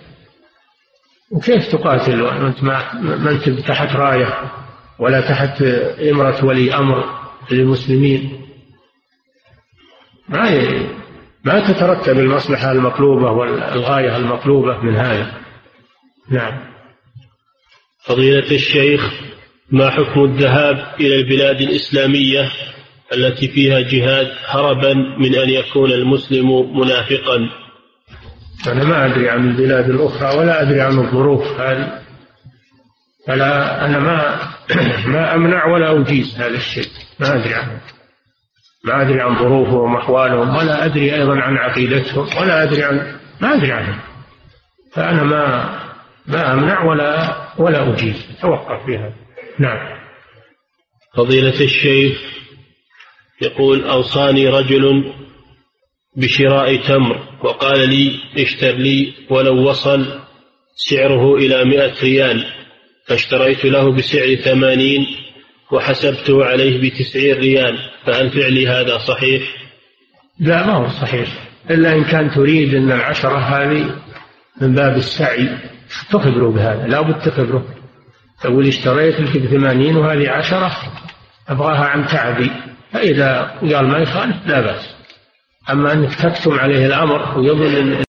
وكيف 1.32 1.66
تقاتل 1.72 2.22
وأنت 2.22 2.64
ما 2.64 2.92
أنت 3.30 3.48
تحت 3.50 3.96
راية 3.96 4.50
ولا 4.98 5.20
تحت 5.20 5.62
إمرة 6.02 6.44
ولي 6.44 6.74
أمر 6.74 7.04
للمسلمين 7.50 8.46
ما 10.28 10.50
ما 11.44 11.72
تترتب 11.72 12.18
المصلحة 12.18 12.72
المطلوبة 12.72 13.30
والغاية 13.30 14.16
المطلوبة 14.16 14.78
من 14.82 14.96
هذا 14.96 15.32
نعم 16.30 16.68
فضيلة 18.06 18.50
الشيخ 18.50 19.12
ما 19.70 19.90
حكم 19.90 20.24
الذهاب 20.24 20.76
إلى 21.00 21.16
البلاد 21.16 21.60
الإسلامية 21.60 22.50
التي 23.14 23.48
فيها 23.48 23.80
جهاد 23.80 24.30
هربا 24.46 24.94
من 24.94 25.34
أن 25.34 25.50
يكون 25.50 25.92
المسلم 25.92 26.78
منافقا 26.80 27.36
أنا 28.66 28.84
ما 28.84 29.06
أدري 29.06 29.28
عن 29.30 29.48
البلاد 29.50 29.90
الأخرى 29.90 30.38
ولا 30.38 30.62
أدري 30.62 30.80
عن 30.80 30.98
الظروف 30.98 31.60
هل 31.60 31.98
فلا 33.26 33.84
أنا 33.86 33.98
ما 33.98 34.38
ما 35.14 35.34
أمنع 35.34 35.66
ولا 35.66 36.00
أجيز 36.00 36.34
هذا 36.40 36.54
الشيء 36.56 36.86
ما 37.20 37.34
أدري 37.34 37.54
عنه 37.54 37.80
ما 38.84 39.02
أدري 39.02 39.20
عن 39.20 39.36
ظروفهم 39.38 39.94
وأحوالهم 39.94 40.56
ولا 40.56 40.84
أدري 40.84 41.14
أيضا 41.14 41.36
عن 41.40 41.56
عقيدتهم 41.56 42.28
ولا 42.42 42.62
أدري 42.62 42.82
عن 42.84 43.16
ما 43.40 43.54
أدري 43.54 43.72
عنهم 43.72 43.98
فأنا 44.94 45.22
ما 45.22 45.74
ما 46.28 46.52
أمنع 46.52 46.84
ولا 46.84 47.32
ولا 47.58 47.94
أجيب 47.94 48.14
توقف 48.40 48.86
بها 48.86 49.12
نعم 49.58 49.98
فضيلة 51.16 51.60
الشيخ 51.60 52.18
يقول 53.42 53.84
أوصاني 53.84 54.48
رجل 54.48 55.12
بشراء 56.16 56.76
تمر 56.76 57.18
وقال 57.42 57.88
لي 57.90 58.20
اشتر 58.38 58.70
لي 58.72 59.12
ولو 59.30 59.68
وصل 59.68 60.20
سعره 60.74 61.34
إلى 61.36 61.64
مئة 61.64 61.92
ريال 62.02 62.44
فاشتريت 63.06 63.64
له 63.64 63.92
بسعر 63.92 64.34
ثمانين 64.34 65.06
وحسبته 65.72 66.44
عليه 66.44 66.78
بتسعين 66.90 67.34
ريال 67.36 67.78
فهل 68.06 68.30
فعلي 68.30 68.68
هذا 68.68 68.98
صحيح؟ 68.98 69.42
لا 70.40 70.66
ما 70.66 70.72
هو 70.72 70.88
صحيح 70.88 71.28
إلا 71.70 71.92
إن 71.92 72.04
كان 72.04 72.30
تريد 72.30 72.74
أن 72.74 72.92
العشرة 72.92 73.38
هذه 73.38 73.96
من 74.60 74.74
باب 74.74 74.96
السعي 74.96 75.48
تخبره 76.10 76.48
بهذا 76.50 76.86
لا 76.86 77.00
بد 77.00 77.18
تخبره 77.18 77.62
تقول 78.42 78.66
اشتريت 78.66 79.20
لك 79.20 79.38
بثمانين 79.42 79.96
وهذه 79.96 80.30
عشرة 80.30 80.76
أبغاها 81.48 81.84
عن 81.86 82.06
تعبي 82.06 82.50
فإذا 82.92 83.42
قال 83.74 83.88
ما 83.88 83.98
يخالف 83.98 84.36
لا 84.46 84.60
بأس 84.60 84.94
أما 85.70 85.92
أنك 85.92 86.14
تكتم 86.14 86.58
عليه 86.58 86.86
الأمر 86.86 87.38
ويظن 87.38 88.02